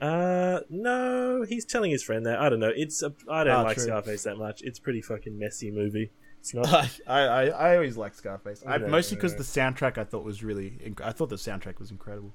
[0.00, 2.38] Uh, no, he's telling his friend that.
[2.40, 2.72] I don't know.
[2.74, 3.84] It's a, I don't Ah, like true.
[3.84, 4.60] Scarface that much.
[4.62, 6.10] It's pretty fucking messy movie.
[6.40, 6.68] It's not.
[7.06, 8.64] I, I, I always liked Scarface.
[8.66, 9.38] I, No, mostly because no.
[9.38, 10.70] the soundtrack I thought was really.
[10.84, 12.32] Inc- I thought the soundtrack was incredible.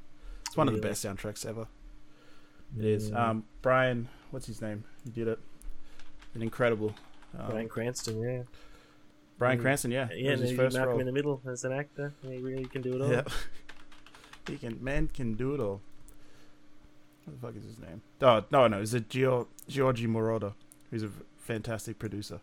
[0.47, 0.91] It's one of the Really?
[0.91, 1.67] best soundtracks ever.
[2.79, 3.11] It is.
[3.11, 3.17] Mm.
[3.19, 4.85] Um, Brian, what's his name?
[5.03, 5.39] He did it.
[6.35, 6.95] An incredible.
[7.37, 8.43] Um, Bryan Cranston, yeah,
[9.37, 9.59] Bryan.
[9.61, 10.07] Cranston, yeah.
[10.11, 10.29] yeah.
[10.29, 10.99] It was And his first him role.
[10.99, 12.13] in the middle as an actor.
[12.23, 13.11] He really can do it all.
[13.11, 13.23] Yeah.
[14.47, 15.81] he can man can do it all.
[17.25, 18.01] What the fuck is his name?
[18.21, 20.53] Oh no no, it's a Gio, Giorgio Moroder,
[20.89, 22.39] who's a fantastic producer.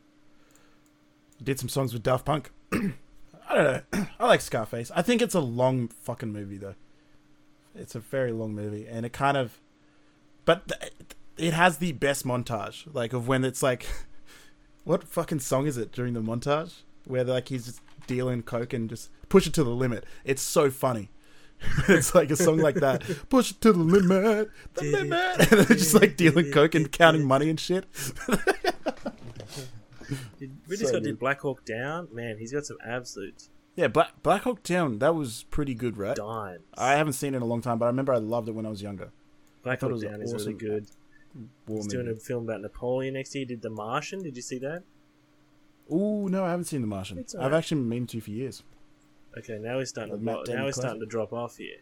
[1.38, 2.50] He did some songs with Daft Punk.
[2.72, 4.06] I don't know.
[4.20, 4.90] I like Scarface.
[4.94, 6.74] I think it's a long fucking movie though.
[7.74, 9.60] It's a very long movie, and it kind of,
[10.44, 10.92] but th-
[11.36, 13.86] it has the best montage, like of when it's like,
[14.84, 18.88] what fucking song is it during the montage where like he's just dealing coke and
[18.88, 20.04] just push it to the limit.
[20.24, 21.10] It's so funny.
[21.88, 23.02] it's like a song like that.
[23.30, 27.24] Push it to the limit, the limit, and they're just like dealing coke and counting
[27.24, 27.86] money and shit.
[28.28, 28.36] we
[30.76, 31.04] just So Scott good.
[31.04, 32.08] did Black Hawk Down.
[32.12, 34.98] Man, he's got some absolute Yeah, Black Black Hawk Down.
[34.98, 36.16] That was pretty good, right?
[36.16, 36.60] dimes.
[36.76, 38.66] I haven't seen it in a long time, but I remember I loved it when
[38.66, 39.10] I was younger.
[39.62, 40.86] Black thought it Hawk was Down is really good.
[41.66, 43.42] He's doing a film about Napoleon next year.
[43.42, 44.22] He did The Martian.
[44.22, 44.82] Did you see that?
[45.92, 47.18] Ooh, no, I haven't seen The Martian.
[47.18, 47.58] It's I've alright.
[47.58, 48.62] actually been meaning to for years.
[49.36, 50.82] Okay, now he's starting The to Matt dro- Damon now he's classic.
[50.88, 51.76] starting to drop off here.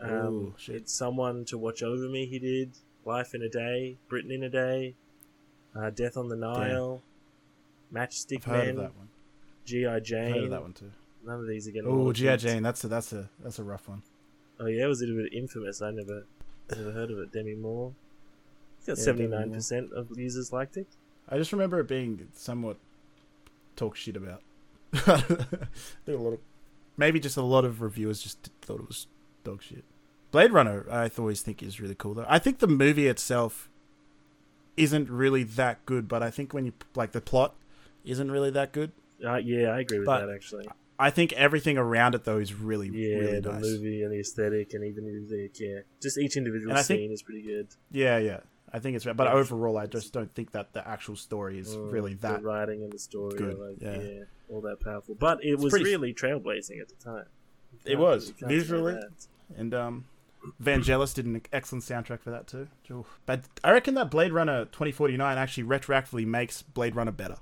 [0.00, 0.76] Um, Ooh, shit.
[0.76, 2.24] it's someone to watch over me.
[2.26, 2.70] He did
[3.04, 4.94] Life in a Day, Britain in a Day,
[5.76, 7.02] uh, Death on the Nile,
[7.92, 9.08] Matchstick I've heard of Men, that one.
[9.66, 10.44] GI I've heard Jane.
[10.44, 10.90] of that one too.
[11.26, 11.90] None of these are getting.
[11.90, 12.36] Oh, GI.
[12.38, 12.62] Jane.
[12.62, 14.02] That's a that's a that's a rough one.
[14.58, 15.82] Oh yeah, it was it a bit infamous?
[15.82, 16.24] I never,
[16.74, 17.30] never heard of it.
[17.32, 17.92] Demi Moore.
[18.86, 20.86] Got seventy nine percent of users liked it.
[21.28, 22.76] I just remember it being somewhat
[23.76, 24.42] talk shit about.
[24.92, 26.40] there a lot of
[26.96, 29.06] maybe just a lot of reviewers just thought it was
[29.44, 29.84] dog shit.
[30.32, 32.26] Blade Runner, I always think is really cool though.
[32.28, 33.68] I think the movie itself
[34.76, 37.54] isn't really that good, but I think when you like the plot
[38.04, 38.92] isn't really that good.
[39.24, 40.66] Uh, yeah, I agree with But- that actually.
[40.98, 43.62] I think everything around it though is really Yeah, really the nice.
[43.62, 47.10] movie and the aesthetic and even the yeah, just each individual And I think- scene
[47.12, 47.68] is pretty good.
[47.90, 48.40] Yeah, yeah.
[48.72, 49.32] I think it's but Yeah.
[49.32, 52.82] overall I just don't think that the actual story is Mm, really that the writing
[52.84, 54.00] and the story good, are like yeah.
[54.00, 54.20] yeah.
[54.48, 55.14] all that powerful.
[55.14, 57.26] But it was pretty- really trailblazing at the time.
[57.84, 58.28] It can't- was.
[58.28, 58.98] you can't deny Visually.
[59.56, 60.04] And um,
[60.62, 62.68] Vangelis did an excellent soundtrack for that too.
[62.90, 63.18] Oof.
[63.26, 67.36] But I reckon that Blade Runner 2049 actually retroactively makes Blade Runner better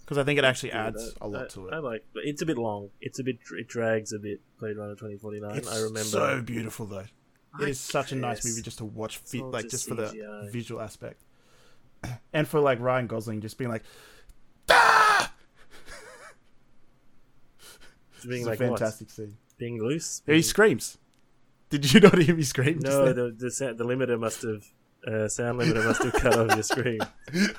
[0.00, 1.74] because I think it actually Yeah, adds that- a lot I- to it.
[1.74, 2.90] I like, but it's a bit long.
[3.00, 3.38] It's a bit.
[3.58, 4.40] It drags a bit.
[4.60, 5.56] Blade Runner twenty forty nine.
[5.56, 6.00] It's I remember.
[6.04, 7.04] so beautiful though.
[7.54, 9.94] I It is such a nice movie just to watch, fe- like just just for
[9.94, 11.22] the visual aspect,
[12.32, 13.82] and for like Ryan Gosling just being like,
[14.70, 15.32] ah!
[18.16, 18.78] It's being like a what?
[18.80, 19.36] fantastic scene.
[19.58, 20.22] Being loose.
[20.26, 20.98] He screams.
[21.70, 22.80] Did you not hear me scream?
[22.80, 24.64] No, the the, sa- the limiter must have.
[25.06, 26.98] Uh, sound limiter must have cut off your screen.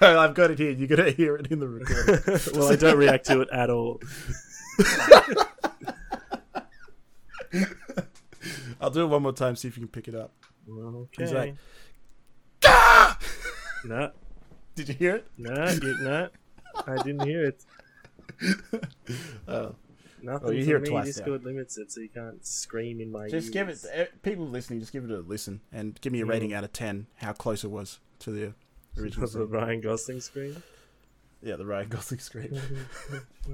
[0.01, 0.71] Oh, I've got it here.
[0.71, 2.39] You're gonna hear it in the recording.
[2.53, 4.01] well, I don't react to it at all.
[8.79, 9.55] I'll do it one more time.
[9.55, 10.31] See if you can pick it up.
[10.69, 11.23] Okay.
[11.23, 11.55] He's like,
[13.85, 14.09] nah,
[14.75, 15.27] Did you hear it?
[15.37, 16.27] nah, you, nah.
[16.87, 17.65] I didn't hear it.
[19.47, 19.75] Oh.
[20.21, 20.89] Nothing Well, you hear it me.
[20.89, 23.83] twice Discord limits it, so you can't scream in my Just give it.
[23.91, 26.73] eh, People listening, just give it a listen and give me a rating out of
[26.73, 27.07] ten.
[27.15, 28.53] How close it was to the
[28.97, 29.21] original.
[29.21, 29.45] Was the.
[29.45, 30.61] Ryan Gosling scream?
[31.41, 32.51] Yeah, the Ryan Gosling scream.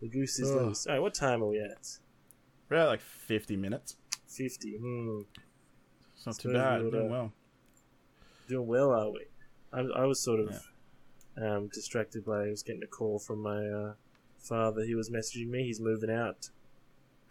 [0.00, 0.66] the goose is Oh.
[0.66, 0.86] loose.
[0.86, 1.98] Alright, what time are we at?
[2.70, 3.96] We're at like fifty minutes.
[4.34, 4.76] 50.
[4.76, 5.20] Hmm.
[6.16, 6.90] It's not too bad.
[6.90, 7.32] Doing well.
[8.48, 9.26] Doing well, are we?
[9.72, 10.68] I, I was sort of
[11.36, 13.92] um, distracted by I was getting a call from my uh,
[14.38, 14.84] father.
[14.84, 15.64] He was messaging me.
[15.64, 16.50] He's moving out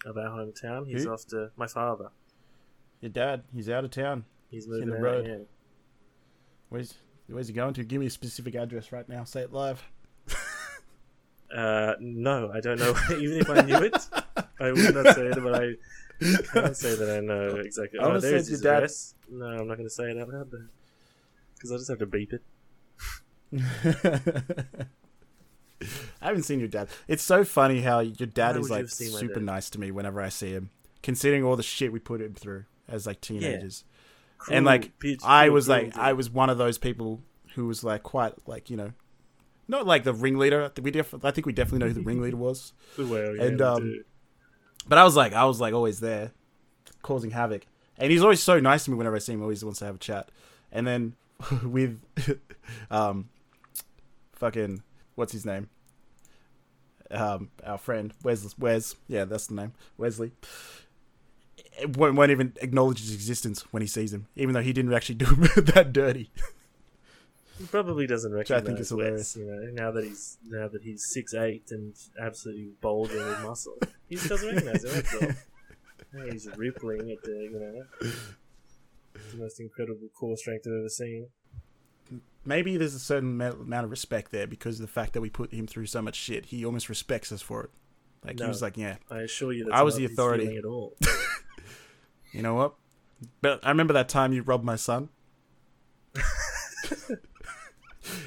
[0.06, 0.88] of our hometown.
[0.88, 1.12] He's Who?
[1.14, 2.10] off to my father.
[3.02, 4.26] Your dad, he's out of town.
[4.50, 5.02] He's in moving the out.
[5.02, 5.26] road.
[5.28, 5.38] Yeah.
[6.70, 6.96] Where's
[7.28, 7.84] Where's he going to?
[7.84, 9.24] Give me a specific address right now.
[9.24, 9.84] Say it live.
[11.56, 12.96] Uh, no, I don't know.
[13.12, 13.96] Even if I knew it,
[14.60, 15.44] I would not say it.
[15.44, 15.76] But I
[16.54, 18.00] can't say that I know exactly.
[18.00, 18.78] I Oh, say there's his dad.
[18.78, 19.16] address.
[19.30, 20.52] No, I'm not going to say it out loud
[21.56, 22.44] because I just have to beep it.
[26.22, 26.88] I haven't seen your dad.
[27.08, 29.80] It's so funny how your dad Why is like have seen my super nice to
[29.80, 30.70] me whenever I see him,
[31.02, 33.84] considering all the shit we put him through as like teenagers.
[33.84, 35.98] and Cruel, like pitch- I was like.
[35.98, 37.22] I was one of those people
[37.56, 38.94] who was like quite like you know,
[39.68, 40.72] not like the ringleader.
[40.82, 42.72] We def- I think we definitely know who the ringleader was.
[42.98, 44.04] Well, yeah, and, um.
[44.88, 46.32] But I was like I was like always there,
[47.02, 47.66] causing havoc.
[47.98, 49.42] And he's always so nice to me whenever I see him.
[49.42, 50.30] Always wants to have a chat.
[50.72, 51.16] And then
[51.64, 52.02] with
[52.92, 53.30] um,
[54.34, 54.84] fucking
[55.16, 55.70] what's his name?
[57.12, 58.58] Um, our friend Wes.
[58.58, 59.74] Wes, yeah, that's the name.
[59.98, 60.32] Wesley.
[61.80, 64.94] It won't, won't even acknowledge his existence when he sees him, even though he didn't
[64.94, 65.42] actually do him
[65.76, 66.30] that dirty.
[67.60, 70.82] He probably doesn't I recognize think is Wes, you know, now that he's now that
[70.82, 73.78] he's six eight and absolutely bulging with muscle.
[74.10, 74.84] He just doesn't recognize.
[74.84, 75.38] That's.
[76.16, 78.12] Yeah, He's rippling at the you know
[79.32, 81.28] the most incredible core strength I've ever seen.
[82.46, 85.52] Maybe there's a certain amount of respect there because of the fact that we put
[85.52, 86.46] him through so much shit.
[86.48, 87.70] He almost respects us for it.
[88.24, 90.56] Like he was like, yeah, I assure you, I was the authority.
[90.56, 90.96] at all.
[92.32, 92.76] you know what?
[93.42, 95.10] But I remember that time you robbed my son.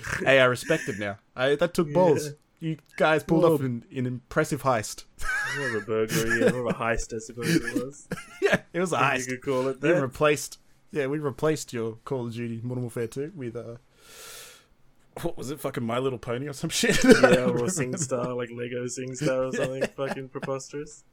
[0.25, 1.19] hey, I respect it now.
[1.35, 2.27] I that took balls.
[2.27, 2.33] Yeah.
[2.59, 5.05] You guys pulled off an, an impressive heist.
[5.59, 8.09] More of a burglary, yeah, more of a heist, I suppose it was.
[8.43, 9.29] yeah, it was a heist.
[9.29, 10.59] You could call it We replaced,
[10.91, 13.77] yeah, we replaced your Call of Duty Modern Warfare 2 with uh,
[15.23, 15.61] what was it?
[15.61, 17.03] Fucking My Little Pony or some shit.
[17.05, 21.05] yeah, or SingStar, like Lego SingStar or something fucking preposterous.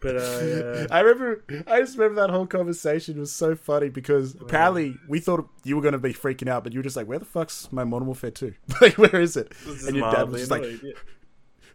[0.00, 4.96] But uh, I remember, I just remember that whole conversation was so funny because apparently
[5.08, 7.18] we thought you were going to be freaking out, but you were just like, where
[7.18, 8.54] the fuck's my Modern Warfare 2?
[8.80, 9.52] like, where is it?
[9.66, 10.92] is And your dad was just like, yeah.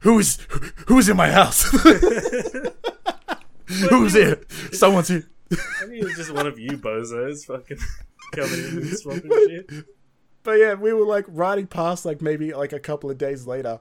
[0.02, 0.40] who is,
[0.88, 1.64] who is in my house?
[3.90, 4.42] Who's here?
[4.72, 5.30] Someone's here.
[5.52, 7.78] I think it was just one of you bozos fucking
[8.32, 9.70] coming in and swapping shit.
[10.42, 13.80] But yeah, we were like riding past like maybe like a couple of days later,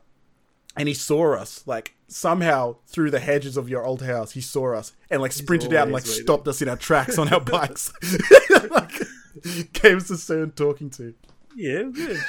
[0.79, 4.33] and he saw us like somehow through the hedges of your old house.
[4.33, 6.23] He saw us and like sprinted out and like waiting.
[6.23, 7.93] stopped us in our tracks on our bikes.
[8.71, 8.93] like,
[9.73, 11.15] gave us a certain talking to.
[11.57, 12.21] Yeah, good.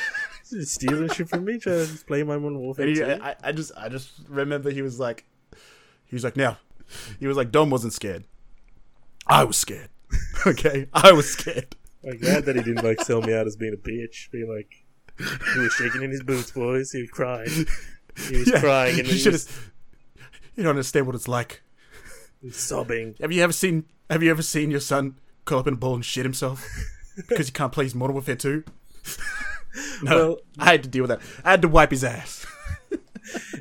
[0.43, 2.87] Stealing shit from me, trying to play my Modern Warfare.
[2.87, 5.25] And he, I, I just I just remember he was like,
[6.05, 6.57] he was like, now,
[7.19, 8.23] he was like, Dom wasn't scared.
[9.27, 9.89] I was scared.
[10.47, 11.75] okay, I was scared.
[12.03, 14.31] I'm glad that he didn't like sell me out as being a bitch.
[14.31, 14.71] Being like,
[15.53, 16.91] he was shaking in his boots, boys.
[16.91, 17.67] He was crying.
[18.27, 19.47] He was Yeah, crying and you he should was.
[20.55, 21.61] You don't understand what it's like.
[22.41, 23.15] he was sobbing.
[23.21, 25.15] Have you ever seen Have you ever seen your son
[25.45, 26.67] curl up in a ball and shit himself
[27.29, 28.63] because he can't play his Modern Warfare 2?
[30.03, 31.21] no, Well- I had to deal with that.
[31.45, 32.45] I had to wipe his ass.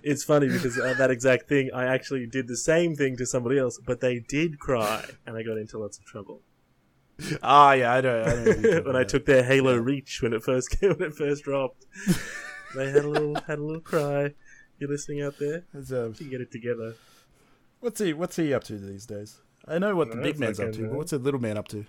[0.02, 3.58] It's funny because uh, that exact thing, I actually did the same thing to somebody
[3.58, 6.40] else, but they did cry, and I got into lots of trouble.
[7.42, 8.22] Ah, yeah, I don't.
[8.26, 10.70] I don't know what you're talking when I took their Halo Reach when it first
[10.70, 11.84] came, when it first dropped,
[12.74, 14.32] they had a little had a little cry.
[14.78, 16.94] You're listening out there, It's, uh, you get it together.
[17.80, 19.38] what's he What's he up to these days?
[19.66, 21.84] I know what the big man's up to, but what's the little man up to?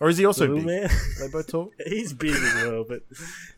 [0.00, 0.66] Or is he also Little big?
[0.66, 0.90] man,
[1.20, 1.72] They both talk.
[1.86, 3.02] he's big as well, but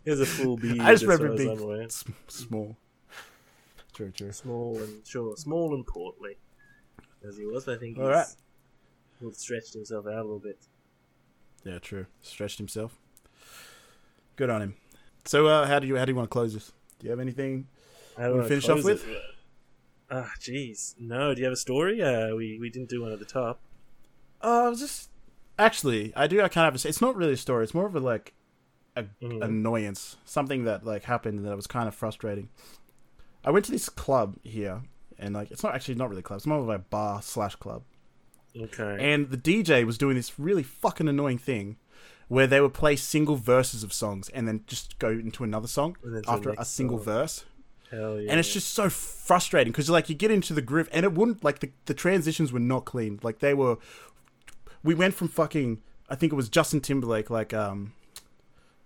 [0.04, 0.78] he has a full beard.
[0.80, 2.76] I just as remember as being I'm s- small.
[3.94, 4.32] True, true.
[4.32, 6.36] small and sure, small and portly
[7.26, 7.66] as he was.
[7.68, 8.26] I think he's All right.
[9.20, 10.58] well, stretched himself out a little bit.
[11.64, 12.06] Yeah, true.
[12.20, 12.98] Stretched himself.
[14.36, 14.74] Good on him.
[15.24, 16.72] So, uh, how do you how do you want to close this?
[16.98, 17.68] Do you have anything?
[18.16, 19.06] I don't We wanna finish off with?
[19.08, 19.22] it.
[20.10, 20.94] Ah, jeez.
[20.98, 22.00] No, do you have a story?
[22.02, 23.60] Uh, we we didn't do one at the top.
[24.40, 25.10] Uh, just
[25.58, 26.40] actually, I do.
[26.42, 26.84] I kind of have.
[26.84, 27.64] A, it's not really a story.
[27.64, 28.34] It's more of a like
[28.96, 29.42] a Mhm.
[29.42, 30.16] annoyance.
[30.24, 32.48] Something that like happened that was kind of frustrating.
[33.44, 34.82] I went to this club here,
[35.18, 36.36] and like it's not actually not really a club.
[36.38, 37.82] It's more of a bar slash club,
[38.56, 38.96] Okay.
[39.00, 41.76] and the DJ was doing this really fucking annoying thing
[42.28, 45.96] where they would play single verses of songs and then just go into another song
[46.02, 47.04] And then to the after a single song.
[47.04, 47.44] verse.
[47.90, 48.30] Hell yeah.
[48.30, 51.44] And it's just so frustrating because like you get into the groove and it wouldn't
[51.44, 53.20] like the, the transitions were not clean.
[53.22, 53.76] Like they were
[54.82, 57.92] we went from fucking I think it was Justin Timberlake like um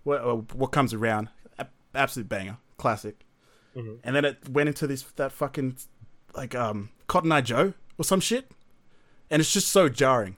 [0.03, 1.29] what uh, what comes around
[1.95, 3.25] absolute banger classic.
[3.75, 3.99] Mhm.
[4.03, 5.77] And then it went into this that fucking
[6.35, 8.51] like um Cotton Eye Joe or some shit.
[9.31, 10.35] And it's just so jarring.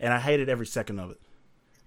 [0.00, 1.20] And I hated every second of it.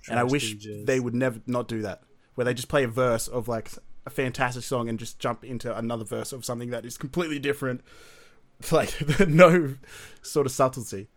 [0.09, 0.85] and I wish DJs.
[0.85, 2.03] they would never not do that,
[2.35, 3.71] where they just play a verse of like
[4.05, 7.81] a fantastic song and just jump into another verse of something that is completely different,
[8.71, 8.93] like
[9.27, 9.75] no
[10.21, 11.07] sort of subtlety.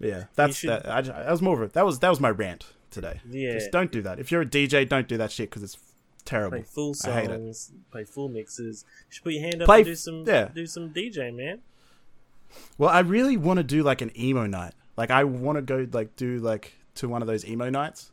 [0.00, 0.86] Yeah, that's should- that.
[0.88, 3.20] I, that was more of a that was that was my rant today.
[3.28, 3.52] Yeah.
[3.52, 4.18] Just don't do that.
[4.18, 5.78] If you're a DJ, don't do that shit because it's
[6.24, 6.58] terrible.
[6.58, 7.36] play full I hate it.
[7.36, 8.84] songs, play full mixes.
[8.88, 10.48] You should put your hand up Play and do some yeah.
[10.54, 11.60] do some DJ, man.
[12.78, 14.74] Well, I really want to do like an emo night.
[14.96, 18.12] Like I want to go like do like to one of those emo nights,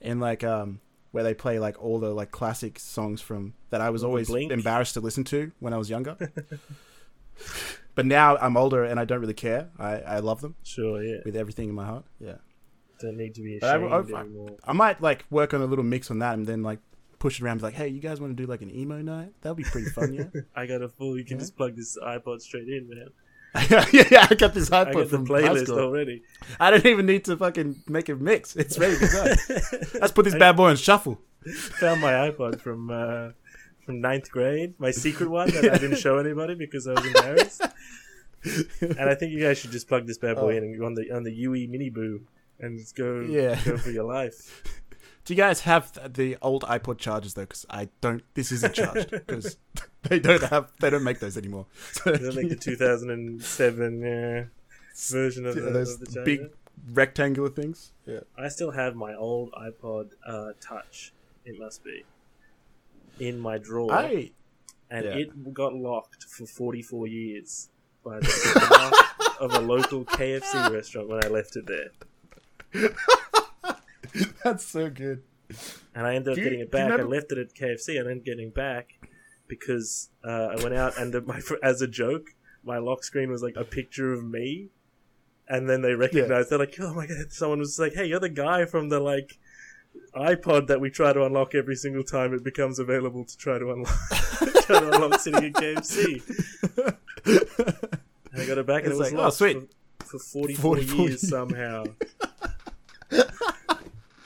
[0.00, 0.80] and like um
[1.18, 4.52] where they play like all the like classic songs from that I was always Blink?
[4.52, 6.16] embarrassed to listen to when I was younger.
[7.96, 9.68] but now I'm older and I don't really care.
[9.78, 11.18] I I love them Sure, yeah.
[11.24, 12.04] with everything in my heart.
[12.20, 12.36] Yeah,
[13.00, 14.56] Don't need to be I- ashamed I- I- anymore.
[14.64, 16.78] I might like work on a little mix on that and then like
[17.18, 17.52] push it around.
[17.54, 19.32] And be like, hey, you guys want to do like an emo night?
[19.40, 20.40] That'll be pretty fun, yeah.
[20.54, 21.18] I got a full.
[21.18, 21.40] You can Yeah.
[21.40, 23.08] just plug this iPod straight in, man.
[23.92, 26.22] yeah, yeah, I got this I iPod the from playlist already.
[26.60, 28.56] I don't even need to fucking make a mix.
[28.56, 29.98] It's ready to go.
[30.00, 31.20] Let's put this bad boy on shuffle.
[31.80, 33.30] Found my iPod from uh,
[33.84, 37.62] from ninth grade, my secret one that I didn't show anybody because I was embarrassed.
[38.80, 40.56] and I think you guys should just plug this bad boy Oh.
[40.58, 42.28] in and go on the on the UE Mini Boom
[42.60, 43.58] and just go Yeah.
[43.64, 44.62] go for your life.
[45.28, 47.42] Do you guys have the old iPod chargers though?
[47.42, 48.22] Because I don't.
[48.32, 49.58] This isn't charged because
[50.04, 50.72] they don't have.
[50.80, 51.66] They don't make those anymore.
[51.92, 54.44] So They're like the 2007 uh,
[54.96, 56.24] version of the, those of the charger.
[56.24, 56.40] big
[56.94, 57.92] rectangular things.
[58.06, 58.20] Yeah.
[58.38, 61.12] I still have my old iPod uh, Touch.
[61.44, 62.06] It must be
[63.20, 64.30] in my drawer, I
[64.90, 65.10] and yeah.
[65.10, 67.68] it got locked for 44 years
[68.02, 72.94] by the staff of a local KFC restaurant when I left it there.
[74.44, 75.22] That's so good.
[75.94, 76.90] And I ended up you- getting it back.
[76.90, 78.94] I left it at KFC and then getting back
[79.46, 82.34] because uh, I went out and the, my as a joke,
[82.64, 84.68] my lock screen was like a picture of me.
[85.50, 87.30] And then they recognized they're like, oh my god!
[87.32, 89.38] Someone was like, "Hey, you're the guy from the like
[90.14, 93.72] iPod that we try to unlock every single time it becomes available to try to
[93.72, 93.96] unlock,
[94.64, 96.22] try to unlock sitting at KFC."
[97.24, 99.70] And I got it back, and it was like, oh, sweet.
[100.00, 101.28] for, for 44, 44 years years.
[101.28, 101.84] somehow.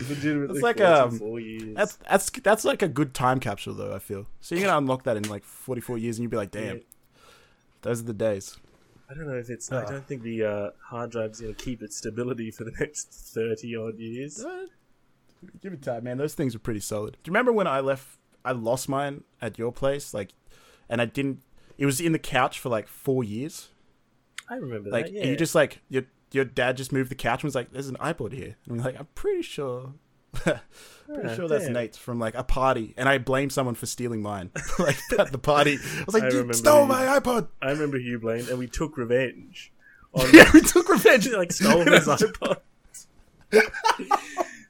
[0.08, 1.76] Legitimately, It's like, um, 44 years.
[1.76, 3.94] That's that's that's like a good time capsule though.
[3.94, 6.50] I feel so you're gonna unlock that in like 44 years and you'll be like,
[6.50, 6.82] damn, Yeah.
[7.82, 8.58] those are the days.
[9.10, 9.70] I don't know if it's.
[9.70, 9.86] I Ah.
[9.90, 13.98] don't think the uh, hard drive's to keep its stability for the next thirty odd
[13.98, 14.42] years.
[14.42, 14.66] Uh,
[15.60, 16.18] Give it time, man.
[16.18, 17.14] Those things are pretty solid.
[17.22, 18.18] Do you remember when I left?
[18.44, 20.30] I lost mine at your place, like,
[20.88, 21.42] and I didn't.
[21.78, 23.68] It was in the couch for like four years.
[24.48, 25.12] I remember Like, that.
[25.12, 25.20] Yeah.
[25.22, 27.88] and you just like your your dad just moved the couch and was like, "There's
[27.88, 29.94] an iPod here." And I'm like, "I'm pretty sure."
[31.06, 31.74] Pretty sure that's damn.
[31.74, 34.50] Nate's from like a party, and I blame someone for stealing mine.
[34.78, 37.98] like at the party, I was like, I "You stole you- my iPod!" I remember
[37.98, 39.72] who you blamed, and we took revenge.
[40.14, 41.28] On yeah, we took revenge.
[41.28, 42.60] like stole his iPod.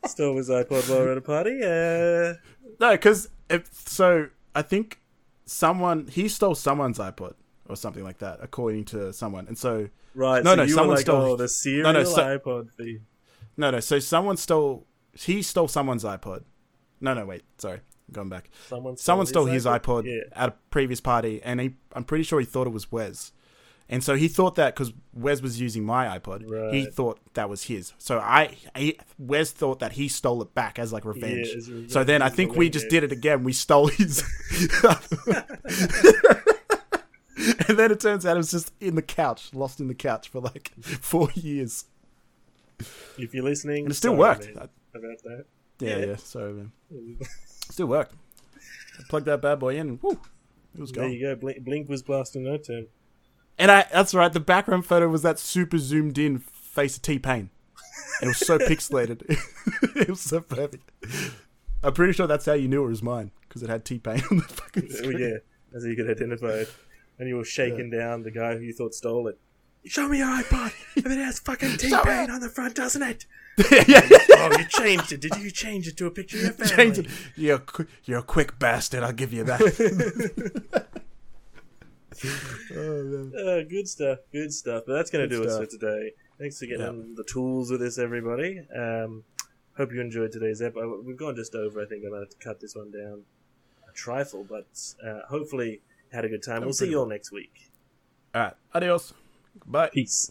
[0.07, 1.61] stole his iPod while we were at a party.
[1.63, 2.35] Uh,
[2.81, 3.29] No, because
[3.71, 5.01] so I think
[5.45, 7.35] someone he stole someone's iPod
[7.69, 9.47] or something like that, according to someone.
[9.49, 10.43] And so right.
[10.43, 13.01] No, so no, you someone were like, stole- Oh, the serial no, so- iPod thief.
[13.57, 16.45] no, no, so someone stole he stole someone's iPod.
[17.01, 18.49] No, no, wait, sorry, I'm going back.
[18.69, 20.23] Someone stole Someone stole his iPod Yeah.
[20.35, 23.33] at a previous party, and he I'm pretty sure he thought it was Wes.
[23.89, 27.65] And so he thought that because Wes was using my iPod, he thought that was
[27.65, 27.93] his.
[27.99, 31.49] So I, he, Wes thought that he stole it back as like revenge.
[31.49, 33.45] as revenge, so then I think we just did it again.
[33.45, 34.23] We stole his,
[37.69, 40.29] and then it turns out it was just in the couch, lost in the couch
[40.29, 41.85] for like four years.
[43.19, 44.47] If you're listening, And it still sorry, worked.
[44.55, 45.45] man, I- about that.
[45.81, 46.05] yeah, Yeah.
[46.07, 46.17] yeah.
[46.17, 46.73] So man,
[47.71, 48.15] still worked.
[48.99, 49.89] I plugged that bad boy in.
[49.89, 50.21] And, whoo,
[50.75, 51.35] it was There you go.
[51.37, 52.87] Blink, Blink was blasting no turn.
[53.59, 57.19] And I that's right, the background photo was that super zoomed in face of T
[57.19, 57.51] Pain.
[58.23, 59.23] It was so pixelated.
[59.97, 60.91] it was so perfect.
[61.83, 64.23] I'm pretty sure that's how you knew it was mine because it had T Pain
[64.31, 65.37] on the fucking Oh, yeah,
[65.75, 66.71] as you could identify it
[67.23, 69.39] and you were shaking down the guy who you thought stole it.
[69.85, 70.73] Show me your iPod.
[70.97, 73.27] if it has fucking T pain on the front, doesn't it?
[73.87, 74.01] yeah.
[74.39, 75.21] Oh, you changed it.
[75.21, 76.75] Did you change it to a picture of your family?
[76.75, 77.07] Change it.
[77.37, 79.05] You're, qu- you're a quick bastard.
[79.05, 79.61] I'll give you that.
[82.75, 83.33] oh, man.
[83.39, 84.19] Uh, good stuff.
[84.33, 84.83] Good stuff.
[84.85, 85.61] But that's going to do stuff.
[85.61, 86.15] us for today.
[86.41, 87.15] Thanks for getting yeah.
[87.15, 88.67] the tools with us, everybody.
[88.77, 89.23] Um,
[89.77, 90.93] hope you enjoyed today's episode.
[90.93, 91.81] Uh, we've gone just over.
[91.81, 93.23] I think I'm going to cut this one down
[93.89, 94.67] a trifle, but
[95.07, 95.83] uh, hopefully
[96.13, 96.63] had a good time.
[96.63, 97.71] We'll see you all next week.
[98.35, 98.55] All right.
[98.75, 99.13] Adios.
[99.67, 99.91] Bye.
[99.93, 100.31] Peace.